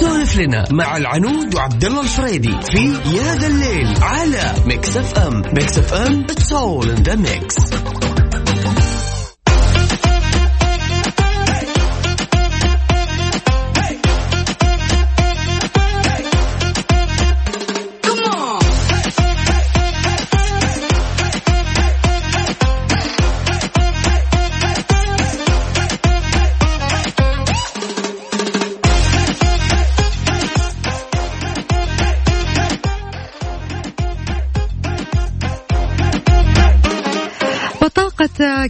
سولف 0.01 0.37
لنا 0.37 0.65
مع 0.71 0.97
العنود 0.97 1.55
وعبد 1.55 1.85
الله 1.85 2.01
الفريدي 2.01 2.55
في 2.73 2.85
يا 3.17 3.35
ذا 3.35 3.47
الليل 3.47 3.95
على 4.03 4.55
Mix 4.67 4.97
FM. 4.97 5.43
Mix 5.55 5.79
FM 5.79 6.25
it's 6.31 6.53
all 6.53 6.91
in 6.91 7.03
the 7.03 7.15
mix 7.15 7.57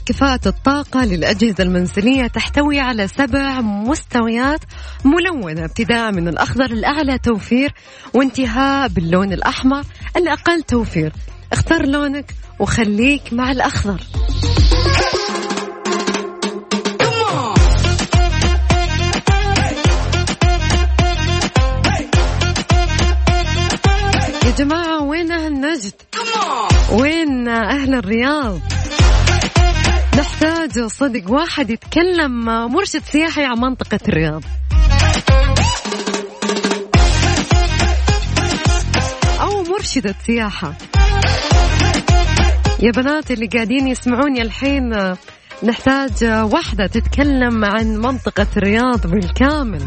كفاءة 0.07 0.41
الطاقة 0.47 1.05
للأجهزة 1.05 1.65
المنزلية 1.65 2.27
تحتوي 2.27 2.81
على 2.81 3.09
سبع 3.09 3.61
مستويات 3.61 4.61
ملونة. 5.05 5.65
ابتداء 5.65 6.13
من 6.13 6.29
الأخضر 6.29 6.65
الأعلى 6.65 7.19
توفير 7.19 7.73
وانتهاء 8.15 8.89
باللون 8.89 9.33
الأحمر 9.33 9.85
الأقل 10.17 10.63
توفير. 10.63 11.13
اختار 11.53 11.87
لونك 11.87 12.35
وخليك 12.59 13.33
مع 13.33 13.51
الأخضر. 13.51 14.01
يا 24.45 24.51
جماعة 24.59 25.03
وين 25.03 25.33
أهل 25.33 25.61
نجد؟ 25.61 25.93
وين 26.93 27.49
أهل 27.49 27.95
الرياض؟ 27.95 28.61
نحتاج 30.19 30.81
صدق 30.87 31.31
واحد 31.31 31.71
يتكلم 31.71 32.45
مرشد 32.73 33.03
سياحي 33.05 33.45
عن 33.45 33.59
منطقة 33.59 33.99
الرياض. 34.09 34.43
أو 39.41 39.63
مرشدة 39.63 40.15
سياحة. 40.27 40.73
يا 42.83 42.91
بنات 42.91 43.31
اللي 43.31 43.47
قاعدين 43.47 43.89
يسمعوني 43.89 44.43
الحين 44.43 45.15
نحتاج 45.63 46.25
واحدة 46.25 46.87
تتكلم 46.87 47.65
عن 47.65 47.97
منطقة 47.97 48.47
الرياض 48.57 49.07
بالكامل. 49.07 49.83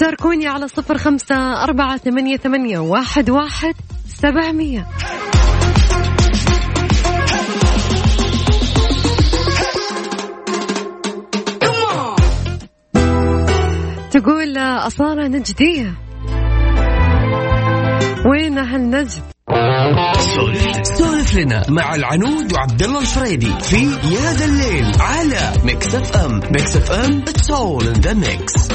شاركوني 0.00 0.46
على 0.46 0.68
صفر 0.68 0.98
خمسة 0.98 1.62
أربعة 1.64 1.96
ثمانية 1.96 2.36
ثمانية 2.36 2.78
واحد 2.78 3.30
واحد 3.30 3.74
سبعمية. 4.22 4.86
تقول 14.38 14.58
أصالة 14.58 15.28
نجدية 15.28 15.94
وين 18.26 18.58
أهل 18.58 18.90
نجد؟ 18.90 19.22
سولف 20.82 21.36
لنا 21.36 21.62
مع 21.68 21.94
العنود 21.94 22.52
وعبد 22.52 22.82
الله 22.82 23.00
الفريدي 23.00 23.50
في 23.60 23.82
يا 24.14 24.32
ذا 24.32 24.44
الليل 24.44 24.92
على 25.00 25.52
Mix 25.64 25.94
FM 25.94 26.34
Mix 26.34 26.76
FM 26.76 27.22
it's 27.22 27.50
all 27.50 27.86
in 27.86 27.92
the 27.92 28.14
mix 28.14 28.68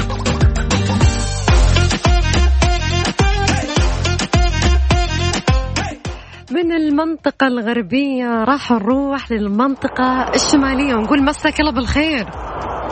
من 6.50 6.72
المنطقة 6.72 7.46
الغربية 7.46 8.44
راح 8.44 8.70
نروح 8.70 9.32
للمنطقة 9.32 10.30
الشمالية 10.34 10.94
ونقول 10.94 11.24
مساك 11.24 11.60
الله 11.60 11.72
بالخير. 11.72 12.26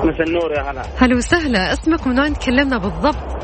مساء 0.05 0.29
النور 0.29 0.53
يا 0.53 0.63
هلا. 0.71 0.83
هلا 0.99 1.17
وسهلا. 1.17 1.73
اسمك 1.73 2.07
من 2.07 2.21
وين 2.21 2.33
تكلمنا 2.33 2.79
بالضبط؟ 2.79 3.43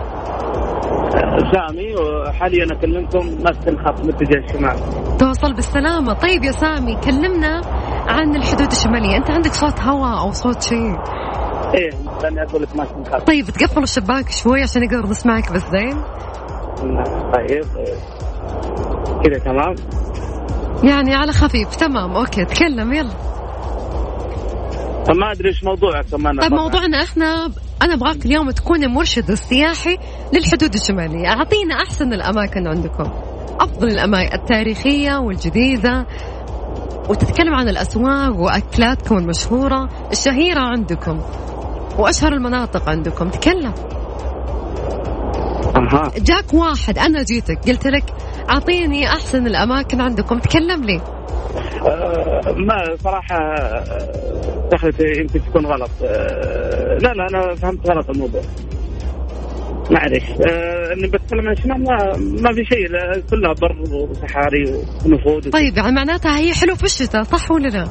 سامي 1.54 1.94
وحاليا 1.94 2.66
أكلمكم 2.72 3.26
ماسك 3.44 3.68
الخط 3.68 4.00
متجه 4.04 4.38
الشمال. 4.38 4.76
توصل 5.18 5.54
بالسلامة. 5.54 6.12
طيب 6.12 6.44
يا 6.44 6.52
سامي 6.52 6.96
كلمنا 6.96 7.60
عن 8.08 8.36
الحدود 8.36 8.70
الشمالية. 8.72 9.16
أنت 9.16 9.30
عندك 9.30 9.52
صوت 9.52 9.80
هواء 9.80 10.20
أو 10.20 10.32
صوت 10.32 10.62
شيء؟ 10.62 10.96
إيه 11.74 11.90
لأني 12.22 12.42
أقول 12.42 12.62
لك 12.62 12.76
ماسك 12.76 12.96
الخط. 12.96 13.26
طيب 13.26 13.44
تقفل 13.44 13.82
الشباك 13.82 14.30
شوي 14.30 14.62
عشان 14.62 14.82
نقدر 14.82 15.10
نسمعك 15.10 15.52
بس 15.52 15.62
زين 15.62 16.02
طيب. 17.34 17.64
كذا 19.24 19.38
تمام؟ 19.44 19.74
يعني 20.84 21.14
على 21.14 21.32
خفيف. 21.32 21.76
تمام 21.76 22.16
أوكي 22.16 22.44
تكلم 22.44 22.92
يلا. 22.92 23.10
ما 25.14 25.32
أدري 25.32 25.48
إيش 25.48 25.64
موضوعك 25.64 26.04
كمان. 26.12 26.40
طيب 26.40 26.52
موضوعنا 26.52 27.02
إحنا 27.02 27.50
أنا 27.82 27.94
أبغاك 27.94 28.26
اليوم 28.26 28.50
تكون 28.50 28.84
المرشد 28.84 29.30
السياحي 29.30 29.98
للحدود 30.32 30.74
الشمالية. 30.74 31.28
أعطينا 31.28 31.74
أحسن 31.74 32.12
الأماكن 32.12 32.66
عندكم 32.66 33.10
أفضل 33.60 33.88
الاماكن 33.88 34.34
التاريخية 34.34 35.16
والجديدة 35.16 36.06
وتتكلم 37.08 37.54
عن 37.54 37.68
الأسواق 37.68 38.36
واكلاتكم 38.36 39.18
المشهوره 39.18 39.88
الشهيرة 40.12 40.60
عندكم 40.60 41.20
وأشهر 41.98 42.32
المناطق 42.32 42.88
عندكم. 42.88 43.28
تكلم. 43.28 43.74
جاك 46.16 46.54
واحد 46.54 46.98
أنا 46.98 47.22
جيتك 47.22 47.58
قلت 47.68 47.86
لك 47.86 48.04
أعطيني 48.50 49.06
أحسن 49.06 49.46
الأماكن 49.46 50.00
عندكم. 50.00 50.38
تكلم 50.38 50.84
لي. 50.84 51.17
ما 52.56 52.96
صراحة 52.96 53.36
آه، 53.36 54.68
دخلت 54.72 55.00
يمكن 55.00 55.40
تكون 55.50 55.66
غلط. 55.66 55.90
آه، 56.04 56.98
لا 57.02 57.12
لا 57.14 57.26
أنا 57.30 57.54
فهمت 57.54 57.90
غلط 57.90 58.10
الموضوع. 58.10 58.42
معلش 59.90 60.24
آه، 60.30 60.92
إني 60.92 61.06
بتكلم 61.06 61.46
عن 61.46 61.52
الشمال 61.52 61.82
ما, 61.84 61.96
ما 62.42 62.52
في 62.54 62.64
شيء. 62.64 62.88
كلها 63.30 63.52
بر 63.52 63.94
وصحاري 64.10 64.64
ونفود 65.06 65.50
طيب 65.50 65.76
يعني 65.76 65.92
معناتها 65.92 66.38
هي 66.38 66.54
حلو 66.54 66.74
في 66.74 66.84
الشتاء 66.84 67.22
صح 67.22 67.50
ولا 67.50 67.68
لا؟ 67.68 67.84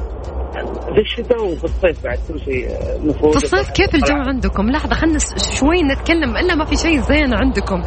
في 0.94 1.00
الشتاء 1.00 1.44
وفي 1.44 1.64
الصيف 1.64 2.04
بعد 2.04 2.18
كل 2.28 2.40
شيء 2.40 2.68
آه، 2.68 2.98
نفود 3.04 3.38
في 3.38 3.44
الصيف 3.44 3.70
كيف 3.70 3.94
الجو 3.94 4.14
عندكم؟ 4.14 4.70
لحظة 4.70 4.94
خلنا 4.94 5.18
شوي 5.38 5.82
نتكلم 5.82 6.36
إلا 6.36 6.54
ما 6.54 6.64
في 6.64 6.76
شيء 6.76 7.00
زين 7.00 7.34
عندكم. 7.34 7.82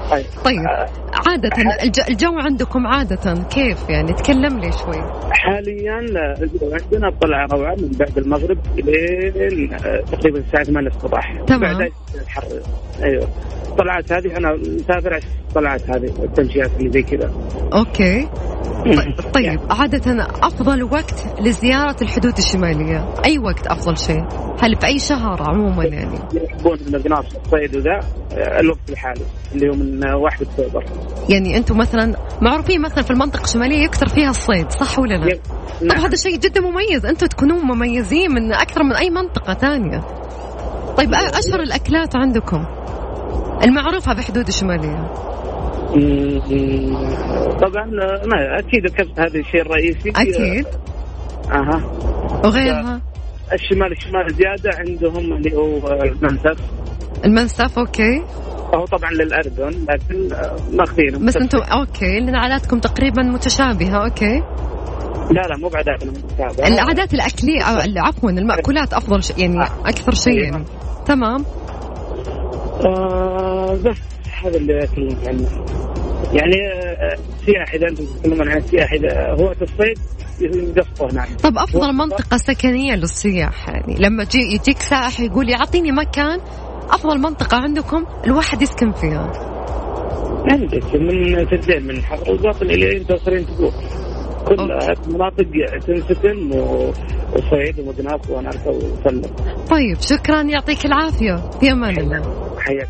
طيب. 0.46 0.58
طيب 1.12 1.28
عادة 1.28 1.50
الج- 1.84 2.10
الجو 2.10 2.40
عندكم 2.40 2.88
عادة 2.88 3.34
كيف؟ 3.50 3.90
يعني 3.90 4.14
تكلم 4.14 4.60
لي 4.60 4.72
شوي. 4.72 5.02
حاليا 5.32 5.94
عندنا 6.84 7.10
طلعة 7.22 7.48
روعة 7.52 7.76
من 7.76 7.92
بعد 8.00 8.18
المغرب 8.18 8.58
لين 8.76 9.74
آه، 9.74 10.02
تقريبا 10.12 10.40
الساعة 10.40 10.64
8 10.64 10.88
الصباح. 10.88 11.34
تمام. 11.48 11.78
بعد 11.78 11.92
الحر 12.22 12.44
أيوه. 13.04 13.28
الطلعات 13.68 14.12
هذه 14.14 14.38
أنا 14.38 14.54
مسافر 14.80 15.20
الطلعات 15.50 15.90
هذه 15.90 16.24
التمشيات 16.24 16.72
اللي 16.80 16.92
زي 16.92 17.02
كذا. 17.02 17.32
أوكي. 17.74 18.28
طيب 19.34 19.60
عادة 19.70 20.28
أفضل 20.44 20.84
وقت 20.84 21.26
لزيارة 21.42 21.96
الحدود 22.02 22.38
الشمالية. 22.38 23.06
أي 23.26 23.38
وقت 23.40 23.68
أفضل 23.68 23.98
شيء؟ 23.98 24.26
هل 24.62 24.76
في 24.76 24.86
أي 24.88 25.00
شهر 25.00 25.44
عموما 25.50 25.86
يعني؟ 25.86 26.20
يحبون 26.34 26.78
من 26.88 26.96
القناص 26.96 27.26
الصيد 27.36 27.76
وذا 27.76 28.00
آه، 28.34 28.60
الوقت 28.60 28.90
الحالي 28.90 29.22
اللي 29.56 29.70
هو 29.70 29.74
من 29.76 30.08
آه، 30.08 30.16
1 30.18 30.42
أكتوبر. 30.42 30.84
يعني 31.30 31.58
أنتم 31.58 31.78
مثلا 31.78 32.16
معروفين 32.42 32.82
مثلا 32.82 33.04
في 33.04 33.12
المنطقة 33.12 33.44
الشمالية 33.44 33.84
يكثر 33.84 34.08
فيها 34.08 34.30
الصيد 34.30 34.72
صح 34.72 35.00
ولا 35.00 35.14
لا؟ 35.14 35.32
يب. 35.34 35.40
طب 35.82 35.86
نعم. 35.86 35.98
هذا 35.98 36.16
شيء 36.16 36.38
جدا 36.40 36.62
مميز 36.62 37.06
أنتم 37.06 37.28
تكونون 37.28 37.60
مميزين 37.66 38.32
من 38.32 38.54
أكثر 38.54 38.84
من 38.84 38.94
أي 38.96 39.10
منطقة 39.10 39.54
ثانية. 39.54 40.00
طيب 40.98 41.16
أ- 41.16 41.38
أشهر 41.38 41.60
الأكلات 41.60 42.16
عندكم؟ 42.16 42.66
المعروفة 43.64 44.14
بحدود 44.14 44.48
الشمالية. 44.48 45.12
مم، 45.96 46.96
طبعا 47.58 47.84
آه، 47.86 48.26
ما 48.26 48.60
أكيد 48.60 48.86
الكبسه 48.86 49.14
هذا 49.24 49.40
الشيء 49.40 49.62
الرئيسي. 49.62 50.10
أكيد. 50.10 50.66
أها. 51.52 51.84
وغيرها؟ 52.46 53.02
الشمال 53.54 53.92
الشمال 53.92 54.34
زيادة 54.34 54.70
عندهم 54.78 55.34
اللي 55.34 55.56
هو 55.58 55.88
آه، 55.88 56.04
المنسف. 56.04 56.58
المنسف 57.26 57.80
أوكي. 57.80 58.22
هو 58.76 58.86
طبعا 58.86 59.12
للأردن 59.12 59.86
لكن 59.90 60.34
آه، 60.36 60.56
ماخذينه 60.74 61.26
بس 61.28 61.38
أنتم 61.38 61.60
أوكي 61.60 62.20
لأن 62.20 62.36
عاداتكم 62.36 62.80
تقريبا 62.80 63.22
متشابهة 63.24 64.04
أوكي. 64.06 64.44
لا 65.32 65.42
لا 65.42 65.58
مو 65.58 65.68
بعداتنا 65.68 66.12
متابعة. 66.12 66.68
العادات 66.68 67.14
الأكلية 67.14 67.84
ال- 67.86 68.00
عفوا 68.00 68.30
المأكولات 68.30 68.94
أفضل 68.94 69.24
شيء 69.24 69.40
يعني 69.40 69.64
أكثر 69.86 70.14
شيء 70.14 70.38
يعني. 70.44 70.66
تمام. 71.06 71.46
آه 72.86 73.74
بس 73.86 73.98
هذا 74.44 74.58
اللي 74.58 74.84
أكلمك 74.84 75.28
عنه. 75.28 75.66
يعني 76.34 76.56
السياح 77.14 77.74
إذا 77.74 77.88
أنتم 77.90 78.06
تتكلمون 78.06 78.50
عن 78.50 78.58
السياح 78.58 78.94
إذا 78.94 79.36
هو 79.40 79.52
الصيد 79.52 79.98
يقصوا 80.78 81.12
هناك. 81.12 81.30
طب 81.44 81.58
أفضل 81.58 81.94
منطقة 81.94 82.38
سكنية 82.38 82.96
للسياح 82.96 83.70
يعني 83.70 83.96
لما 84.00 84.24
يجي 84.24 84.40
يجيك 84.56 84.78
سائح 84.78 85.20
يقول 85.20 85.50
يعطيني 85.50 85.92
مكان 85.92 86.40
أفضل 86.90 87.18
منطقة 87.22 87.58
عندكم؟ 87.58 88.06
الواحد 88.28 88.62
يسكن 88.62 88.92
فيها. 88.92 89.32
عندك 90.52 90.96
من 90.96 91.46
سجين 91.46 91.88
من 91.88 92.04
حفر 92.04 92.32
الباطن 92.32 92.66
إلى 92.66 92.98
ان 92.98 93.08
توصلين 93.08 93.46
تقول. 93.46 93.72
كلها 94.48 94.94
مناطق 95.08 95.46
تنسكن 95.88 96.52
وصيد 97.34 97.80
ومدناس 97.80 98.30
ونركب 98.30 98.68
وسلم. 98.68 99.36
طيب 99.72 99.98
شكرا 100.00 100.42
يعطيك 100.42 100.86
العافية. 100.86 101.36
في 101.60 101.72
أمان 101.72 102.00
الله. 102.00 102.56
حياك. 102.60 102.90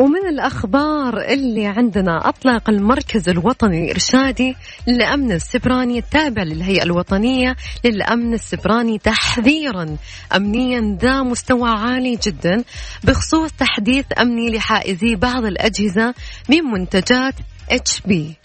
ومن 0.00 0.28
الأخبار 0.28 1.20
اللي 1.20 1.66
عندنا 1.66 2.28
أطلق 2.28 2.70
المركز 2.70 3.28
الوطني 3.28 3.84
الإرشادي 3.84 4.56
للأمن 4.86 5.32
السبراني 5.32 5.98
التابع 5.98 6.42
للهيئة 6.42 6.82
الوطنية 6.82 7.56
للأمن 7.84 8.34
السبراني 8.34 8.98
تحذيرا. 8.98 9.96
أمنيا 10.36 10.98
ذا 11.02 11.22
مستوى 11.22 11.70
عالي 11.70 12.18
جدا 12.26 12.64
بخصوص 13.04 13.52
تحديث 13.52 14.06
أمني 14.20 14.50
لحائزي 14.56 15.16
بعض 15.16 15.44
الأجهزة 15.44 16.14
من 16.48 16.64
منتجات 16.64 17.34
HP 17.70 18.36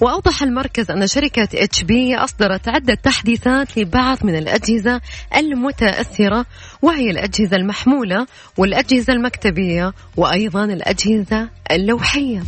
وأوضح 0.00 0.42
المركز 0.42 0.90
أن 0.90 1.06
شركة 1.06 1.48
HP 1.54 2.16
أصدرت 2.16 2.68
عدة 2.68 2.94
تحديثات 2.94 3.78
لبعض 3.78 4.18
من 4.24 4.36
الأجهزة 4.36 5.00
المتأثرة 5.36 6.46
وهي 6.82 7.10
الأجهزة 7.10 7.56
المحمولة 7.56 8.26
والأجهزة 8.56 9.12
المكتبية 9.12 9.92
وأيضا 10.16 10.64
الأجهزة 10.64 11.48
اللوحية. 11.70 12.42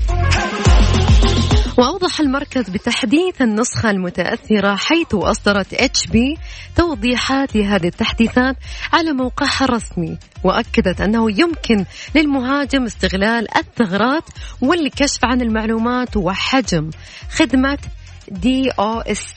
وأوضح 1.79 2.21
المركز 2.21 2.71
بتحديث 2.71 3.43
النسخة 3.43 3.91
المتأثرة 3.91 4.75
حيث 4.77 5.15
أصدرت 5.15 5.75
HP 5.75 6.37
توضيحات 6.77 7.57
لهذه 7.57 7.87
التحديثات 7.87 8.57
على 8.93 9.13
موقعها 9.13 9.65
الرسمي 9.65 10.19
وأكدت 10.45 11.01
أنه 11.01 11.41
يمكن 11.41 11.85
للمهاجم 12.15 12.85
استغلال 12.85 13.57
الثغرات 13.57 14.25
والكشف 14.61 15.25
عن 15.25 15.41
المعلومات 15.43 16.17
وحجب 16.17 16.91
خدمة 17.31 17.79
DOS 18.29 19.35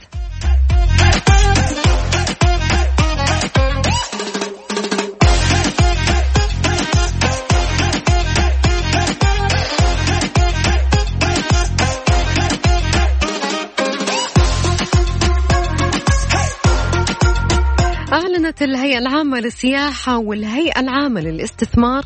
الهيئة 18.95 19.07
العامة 19.07 19.39
للسياحة 19.39 20.17
والهيئة 20.17 20.79
العامة 20.79 21.21
للاستثمار 21.21 22.05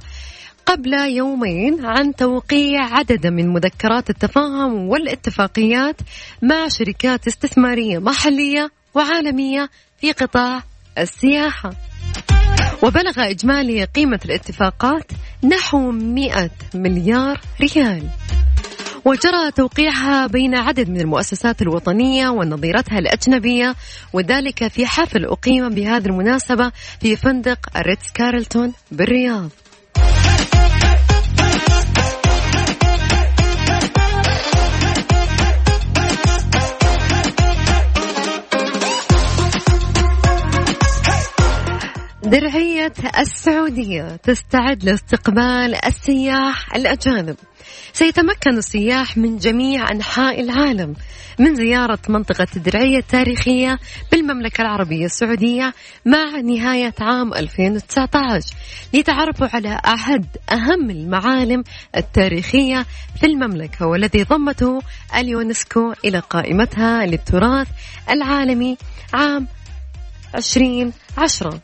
قبل 0.65 0.93
يومين 0.93 1.85
عن 1.85 2.15
توقيع 2.15 2.81
عدد 2.81 3.27
من 3.27 3.53
مذكرات 3.53 4.09
التفاهم 4.09 4.89
والاتفاقيات 4.89 5.95
مع 6.41 6.67
شركات 6.67 7.27
استثمارية 7.27 7.99
محلية 7.99 8.71
وعالمية 8.93 9.69
في 10.01 10.11
قطاع 10.11 10.63
السياحة. 10.97 11.71
وبلغ 12.83 13.13
إجمالي 13.17 13.83
قيمة 13.83 14.19
الاتفاقات 14.25 15.11
نحو 15.43 15.91
100 15.91 16.49
مليار 16.73 17.41
ريال. 17.61 18.09
وجرى 19.09 19.51
توقيعها 19.51 20.27
بين 20.27 20.55
عدد 20.55 20.89
من 20.89 21.01
المؤسسات 21.01 21.61
الوطنية 21.61 22.29
ونظيرتها 22.29 22.99
الأجنبية 22.99 23.75
وذلك 24.13 24.67
في 24.67 24.85
حفل 24.85 25.25
أقيم 25.25 25.69
بهذه 25.69 26.05
المناسبة 26.05 26.71
في 27.01 27.15
فندق 27.15 27.59
ريتز 27.77 28.11
كارلتون 28.13 28.73
بالرياض. 28.91 29.49
درعية 42.29 42.93
السعودية 43.19 44.15
تستعد 44.15 44.83
لاستقبال 44.83 45.85
السياح 45.85 46.75
الأجانب. 46.75 47.35
سيتمكن 47.93 48.57
السياح 48.57 49.17
من 49.17 49.37
جميع 49.37 49.91
أنحاء 49.91 50.41
العالم 50.41 50.93
من 51.39 51.55
زيارة 51.55 51.99
منطقة 52.09 52.47
الدرعية 52.55 52.97
التاريخية 52.97 53.79
بالمملكة 54.11 54.61
العربية 54.61 55.05
السعودية 55.05 55.73
مع 56.05 56.39
نهاية 56.41 56.93
عام 57.01 57.33
2019 57.33 58.55
ليتعرفوا 58.93 59.47
على 59.53 59.79
أحد 59.85 60.25
أهم 60.51 60.89
المعالم 60.89 61.63
التاريخية 61.97 62.85
في 63.19 63.25
المملكة 63.25 63.87
والذي 63.87 64.23
ضمته 64.23 64.79
اليونسكو 65.15 65.93
إلى 66.05 66.19
قائمتها 66.19 67.05
للتراث 67.05 67.67
العالمي 68.09 68.77
عام 69.13 69.47
2010 70.35 71.61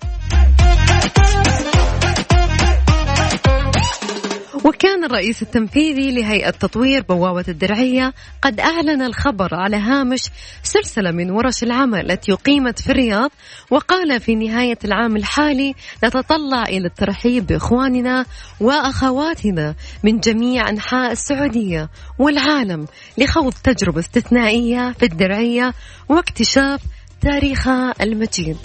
وكان 4.65 5.03
الرئيس 5.03 5.41
التنفيذي 5.41 6.11
لهيئة 6.11 6.49
تطوير 6.49 7.01
بوابة 7.01 7.45
الدرعية 7.47 8.13
قد 8.41 8.59
أعلن 8.59 9.01
الخبر 9.01 9.55
على 9.55 9.77
هامش 9.77 10.21
سلسلة 10.63 11.11
من 11.11 11.31
ورش 11.31 11.63
العمل 11.63 12.11
التي 12.11 12.33
أقيمت 12.33 12.81
في 12.81 12.89
الرياض 12.89 13.31
وقال 13.71 14.19
في 14.19 14.35
نهاية 14.35 14.77
العام 14.85 15.15
الحالي 15.15 15.75
نتطلع 16.03 16.63
إلى 16.63 16.87
الترحيب 16.87 17.47
بإخواننا 17.47 18.25
وأخواتنا 18.59 19.75
من 20.03 20.19
جميع 20.19 20.69
أنحاء 20.69 21.11
السعودية 21.11 21.89
والعالم 22.19 22.85
لخوض 23.17 23.53
تجربة 23.63 23.99
استثنائية 23.99 24.93
في 24.99 25.05
الدرعية 25.05 25.73
واكتشاف 26.09 26.81
تاريخها 27.21 27.93
المجيد. 28.01 28.57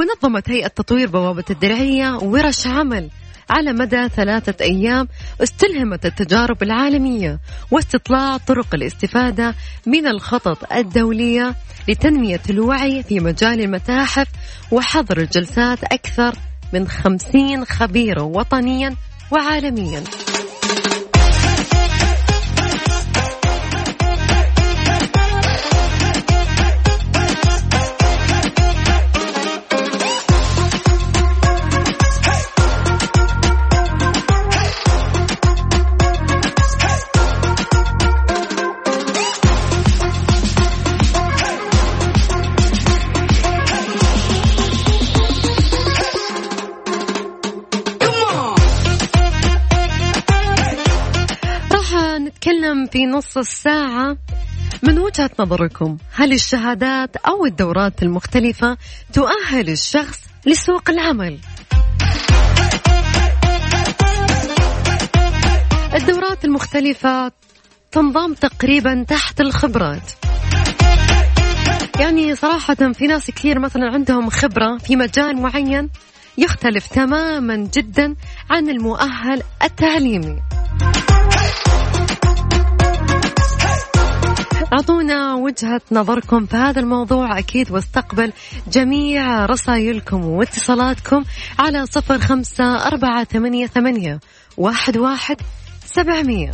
ونظمت 0.00 0.50
هيئة 0.50 0.68
تطوير 0.68 1.08
بوابة 1.08 1.44
الدرعية 1.50 2.18
ورش 2.22 2.66
عمل 2.66 3.10
على 3.50 3.72
مدى 3.72 4.08
ثلاثة 4.08 4.64
أيام 4.64 5.08
استلهمت 5.42 6.06
التجارب 6.06 6.62
العالمية 6.62 7.40
واستطلاع 7.70 8.36
طرق 8.36 8.74
الاستفادة 8.74 9.54
من 9.86 10.06
الخطط 10.06 10.72
الدولية 10.72 11.54
لتنمية 11.88 12.40
الوعي 12.50 13.02
في 13.02 13.20
مجال 13.20 13.60
المتاحف 13.60 14.28
وحضر 14.72 15.24
جلسات 15.24 15.84
أكثر 15.84 16.34
من 16.72 16.88
خمسين 16.88 17.64
خبيرا 17.64 18.22
وطنيا 18.22 18.96
وعالميا. 19.32 20.04
في 52.92 53.06
نص 53.06 53.36
الساعة. 53.38 54.16
من 54.82 54.98
وجهة 54.98 55.30
نظركم 55.40 55.96
هل 56.14 56.32
الشهادات 56.32 57.16
أو 57.16 57.46
الدورات 57.46 58.02
المختلفة 58.02 58.76
تؤهل 59.12 59.68
الشخص 59.68 60.18
لسوق 60.46 60.90
العمل؟ 60.90 61.38
الدورات 65.94 66.44
المختلفة 66.44 67.32
تنضم 67.92 68.34
تقريبا 68.34 69.04
تحت 69.08 69.40
الخبرات. 69.40 70.12
يعني 72.00 72.34
صراحة 72.34 72.74
في 72.74 73.06
ناس 73.06 73.30
كثير 73.30 73.58
مثلا 73.58 73.84
عندهم 73.92 74.30
خبرة 74.30 74.78
في 74.78 74.96
مجال 74.96 75.42
معين 75.42 75.90
يختلف 76.38 76.86
تماما 76.86 77.56
جدا 77.56 78.16
عن 78.50 78.68
المؤهل 78.68 79.42
التعليمي. 79.62 80.42
أعطونا 84.72 85.34
وجهة 85.34 85.80
نظركم 85.92 86.46
في 86.46 86.56
هذا 86.56 86.80
الموضوع. 86.80 87.38
أكيد 87.38 87.70
واستقبل 87.70 88.32
جميع 88.72 89.46
رسائلكم 89.46 90.24
واتصالاتكم 90.24 91.24
على 91.58 91.86
صفر 91.86 92.18
خمسة 92.18 92.86
أربعة 92.86 93.24
ثمانية, 93.24 93.66
ثمانية 93.66 94.20
واحد, 94.56 94.96
واحد 94.96 95.36
سبعمية. 95.84 96.50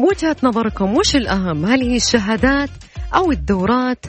وجهة 0.00 0.36
نظركم 0.42 0.94
وش 0.96 1.16
الأهم؟ 1.16 1.66
هل 1.66 1.82
هي 1.82 1.96
الشهادات 1.96 2.70
أو 3.14 3.32
الدورات 3.32 4.06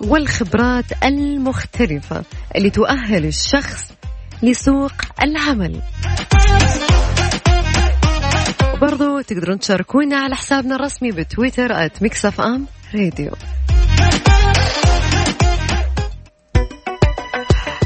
والخبرات 0.00 0.84
المختلفة 1.04 2.22
اللي 2.56 2.70
تؤهل 2.70 3.26
الشخص 3.26 3.92
لسوق 4.42 4.92
العمل؟ 5.22 5.80
برضو 8.80 9.20
تقدرون 9.20 9.58
تشاركونا 9.58 10.16
على 10.16 10.36
حسابنا 10.36 10.76
الرسمي 10.76 11.10
بتويتر 11.12 11.84
at 11.84 12.02
Mix 12.02 12.40
FM 12.40 12.66
Radio 12.94 13.32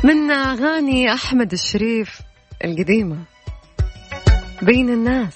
من 0.04 0.30
أغاني 0.30 1.12
أحمد 1.14 1.52
الشريف 1.52 2.20
القديمة 2.64 3.18
بين 4.62 4.88
الناس. 4.90 5.34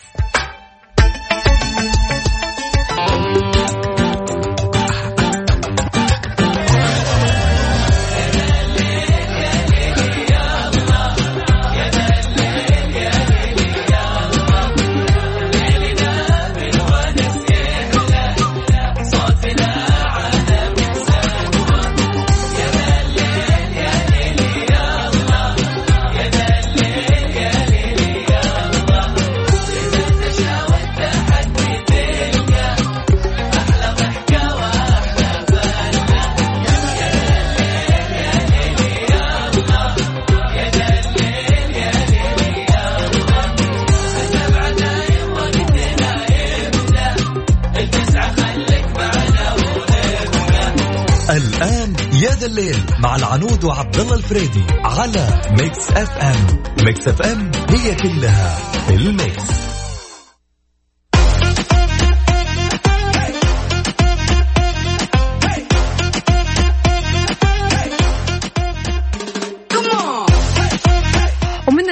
مع 53.08 53.16
العنود 53.16 53.64
وعبد 53.64 53.96
الله 54.00 54.14
الفريدي 54.14 54.64
على 54.84 55.42
Mix 55.50 55.90
FM 55.90 56.62
Mix 56.84 57.08
FM 57.08 57.50
هي 57.70 57.94
كلها 57.94 58.56
في 58.86 58.94
ال 58.94 59.09
mix. 59.09 59.68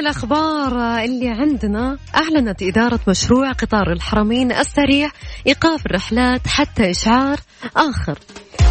الأخبار 0.07 0.99
اللي 1.05 1.29
عندنا 1.29 1.99
أعلنت 2.17 2.63
إدارة 2.63 3.01
مشروع 3.09 3.53
قطار 3.53 3.93
الحرمين 3.93 4.53
السريع 4.53 5.11
إيقاف 5.47 5.87
الرحلات 5.87 6.47
حتى 6.47 6.91
إشعار 6.91 7.39
آخر. 7.77 8.19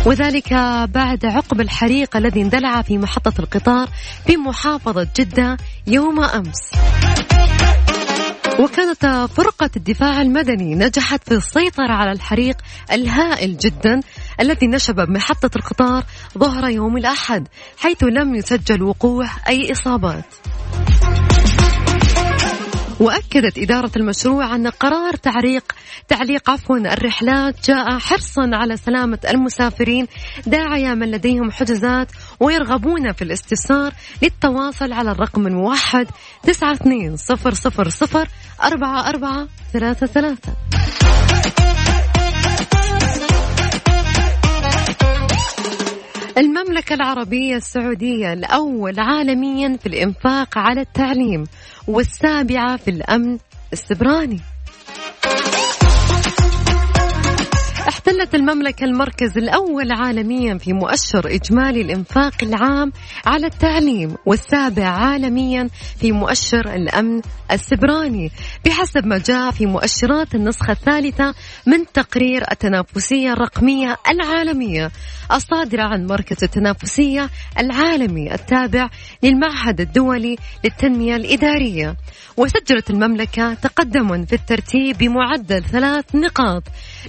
وذلك 0.06 0.53
بعد 0.93 1.26
عقب 1.26 1.62
الحريق 1.62 2.18
الذي 2.18 2.41
اندلع 2.41 2.82
في 2.82 2.97
محطة 2.97 3.34
القطار 3.39 3.89
في 4.28 4.38
محافظة 4.38 5.08
جدة 5.18 5.58
يوم 5.88 6.24
أمس. 6.24 6.72
وكانت 8.60 9.30
فرقة 9.36 9.70
الدفاع 9.78 10.22
المدني 10.22 10.76
نجحت 10.76 11.30
في 11.30 11.32
السيطرة 11.32 11.91
على 11.91 12.12
الحريق 12.12 12.58
الهائل 12.91 13.58
جدا 13.58 13.99
الذي 14.39 14.68
نشب 14.68 14.95
بمحطة 14.95 15.49
القطار 15.56 16.03
ظهر 16.38 16.70
يوم 16.70 16.97
الأحد 16.97 17.47
حيث 17.78 18.03
لم 18.03 18.36
يسجل 18.36 18.84
وقوع 18.84 19.28
أي 19.47 19.72
إصابات. 19.72 20.26
وأكدت 22.99 23.57
إدارة 23.57 23.91
المشروع 23.95 24.55
أن 24.55 24.67
قرار 24.67 25.15
تعريق 25.15 25.63
تعليق 26.07 26.49
عفوا 26.49 26.77
الرحلات 26.77 27.67
جاء 27.67 27.99
حرصا 27.99 28.49
على 28.53 28.77
سلامة 28.77 29.19
المسافرين 29.29 30.07
داعية 30.47 30.93
من 30.93 31.11
لديهم 31.11 31.51
حجزات 31.51 32.11
ويرغبون 32.39 33.11
في 33.11 33.21
الاستفسار 33.21 33.93
للتواصل 34.21 34.93
على 34.93 35.11
الرقم 35.11 35.47
الموحد 35.47 36.07
تسعة 36.43 36.73
اثنين 36.73 37.17
صفر 37.17 37.53
صفر 37.53 37.89
صفر 37.89 38.27
أربعة 38.63 39.09
أربعة 39.09 39.47
ثلاثة 39.73 40.05
ثلاثة. 40.05 40.53
المملكة 46.37 46.93
العربية 46.93 47.55
السعودية 47.55 48.33
الأول 48.33 48.99
عالميا 48.99 49.77
في 49.77 49.85
الإنفاق 49.85 50.57
على 50.57 50.81
التعليم 50.81 51.43
والسابعة 51.88 52.77
في 52.77 52.89
الأمن 52.89 53.38
السبراني. 53.73 54.55
احتلت 57.95 58.35
المملكة 58.35 58.83
المركز 58.83 59.37
الأول 59.37 59.91
عالميا 59.91 60.57
في 60.57 60.73
مؤشر 60.73 61.27
إجمالي 61.27 61.81
الإنفاق 61.81 62.33
العام 62.43 62.91
على 63.25 63.47
التعليم 63.47 64.15
والسابع 64.25 64.85
عالميا 64.85 65.69
في 65.99 66.11
مؤشر 66.11 66.73
الأمن 66.75 67.21
السبراني 67.51 68.31
بحسب 68.65 69.05
ما 69.05 69.17
جاء 69.17 69.51
في 69.51 69.65
مؤشرات 69.65 70.35
النسخة 70.35 70.71
الثالثة 70.71 71.33
من 71.67 71.85
تقرير 71.93 72.43
التنافسية 72.51 73.33
الرقمية 73.33 73.97
العالمية 74.09 74.91
الصادرة 75.31 75.83
عن 75.83 76.05
مركز 76.05 76.43
التنافسية 76.43 77.29
العالمي 77.59 78.33
التابع 78.33 78.89
للمعهد 79.23 79.81
الدولي 79.81 80.35
للتنمية 80.63 81.15
الإدارية. 81.15 81.95
وسجلت 82.37 82.89
المملكة 82.89 83.53
تقدما 83.53 84.25
في 84.25 84.33
الترتيب 84.33 84.97
بمعدل 84.97 85.63
ثلاث 85.63 86.15
نقاط 86.15 86.63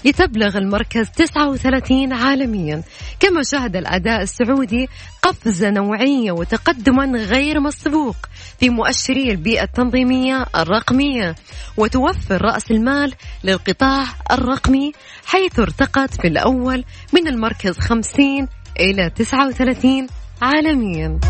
لتبلغ 0.05 0.59
المركز 0.59 0.76
39 0.83 2.12
عالميا. 2.12 2.83
كما 3.20 3.43
شهد 3.43 3.77
الأداء 3.77 4.22
السعودي 4.22 4.89
قفزة 5.22 5.70
نوعية 5.70 6.33
وتقدما 6.33 7.05
غير 7.18 7.61
مسبوق 7.61 8.16
في 8.61 8.70
مؤشري 8.70 9.31
البيئة 9.31 9.62
التنظيمية 9.62 10.47
الرقمية 10.57 11.35
وتوفر 11.77 12.43
رأس 12.43 12.70
المال 12.70 13.12
للقطاع 13.45 14.05
الرقمي 14.31 14.93
حيث 15.27 15.59
ارتقت 15.59 16.20
في 16.20 16.29
الأول 16.29 16.85
من 17.12 17.29
المركز 17.29 17.79
50 17.79 18.49
إلى 18.81 19.11
39 19.11 20.07
عالميا. 20.43 21.20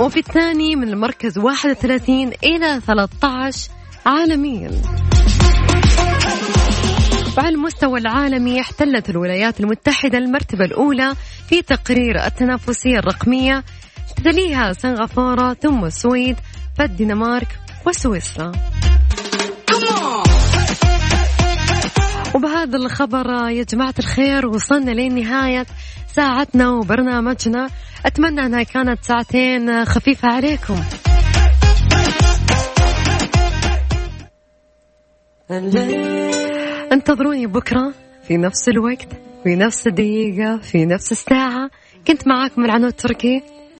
وفي 0.00 0.18
الثاني 0.18 0.76
من 0.76 0.88
المركز 0.88 1.38
31 1.38 2.32
إلى 2.44 2.80
13 2.86 3.70
عالميا. 4.06 4.70
وعلى 7.38 7.54
المستوى 7.54 8.00
العالمي 8.00 8.60
احتلت 8.60 9.10
الولايات 9.10 9.60
المتحدة 9.60 10.18
المرتبة 10.18 10.64
الأولى 10.64 11.14
في 11.48 11.62
تقرير 11.62 12.26
التنافسية 12.26 12.98
الرقمية 12.98 13.64
تليها 14.24 14.72
سنغافورة 14.72 15.54
ثم 15.54 15.84
السويد 15.84 16.36
فالدنمارك 16.78 17.58
وسويسرا. 17.86 18.52
وبهذا 22.34 22.76
الخبر 22.76 23.48
يا 23.50 23.62
جماعة 23.62 23.94
الخير 23.98 24.46
وصلنا 24.46 24.90
لنهاية 24.90 25.66
ساعتنا 26.14 26.70
وبرنامجنا. 26.70 27.68
أتمنى 28.06 28.46
أنها 28.46 28.62
كانت 28.62 29.04
ساعتين 29.04 29.84
خفيفة 29.84 30.28
عليكم. 30.28 30.82
انتظروني 36.92 37.46
بكرة 37.46 37.94
في 38.22 38.36
نفس 38.36 38.68
الوقت 38.68 39.08
في 39.44 39.56
نفس 39.56 39.86
الدقيقة 39.86 40.58
في 40.58 40.86
نفس 40.86 41.12
الساعة. 41.12 41.70
كنت 42.06 42.28
معاكم 42.28 42.64
العنود 42.64 42.88
التركي 42.88 43.42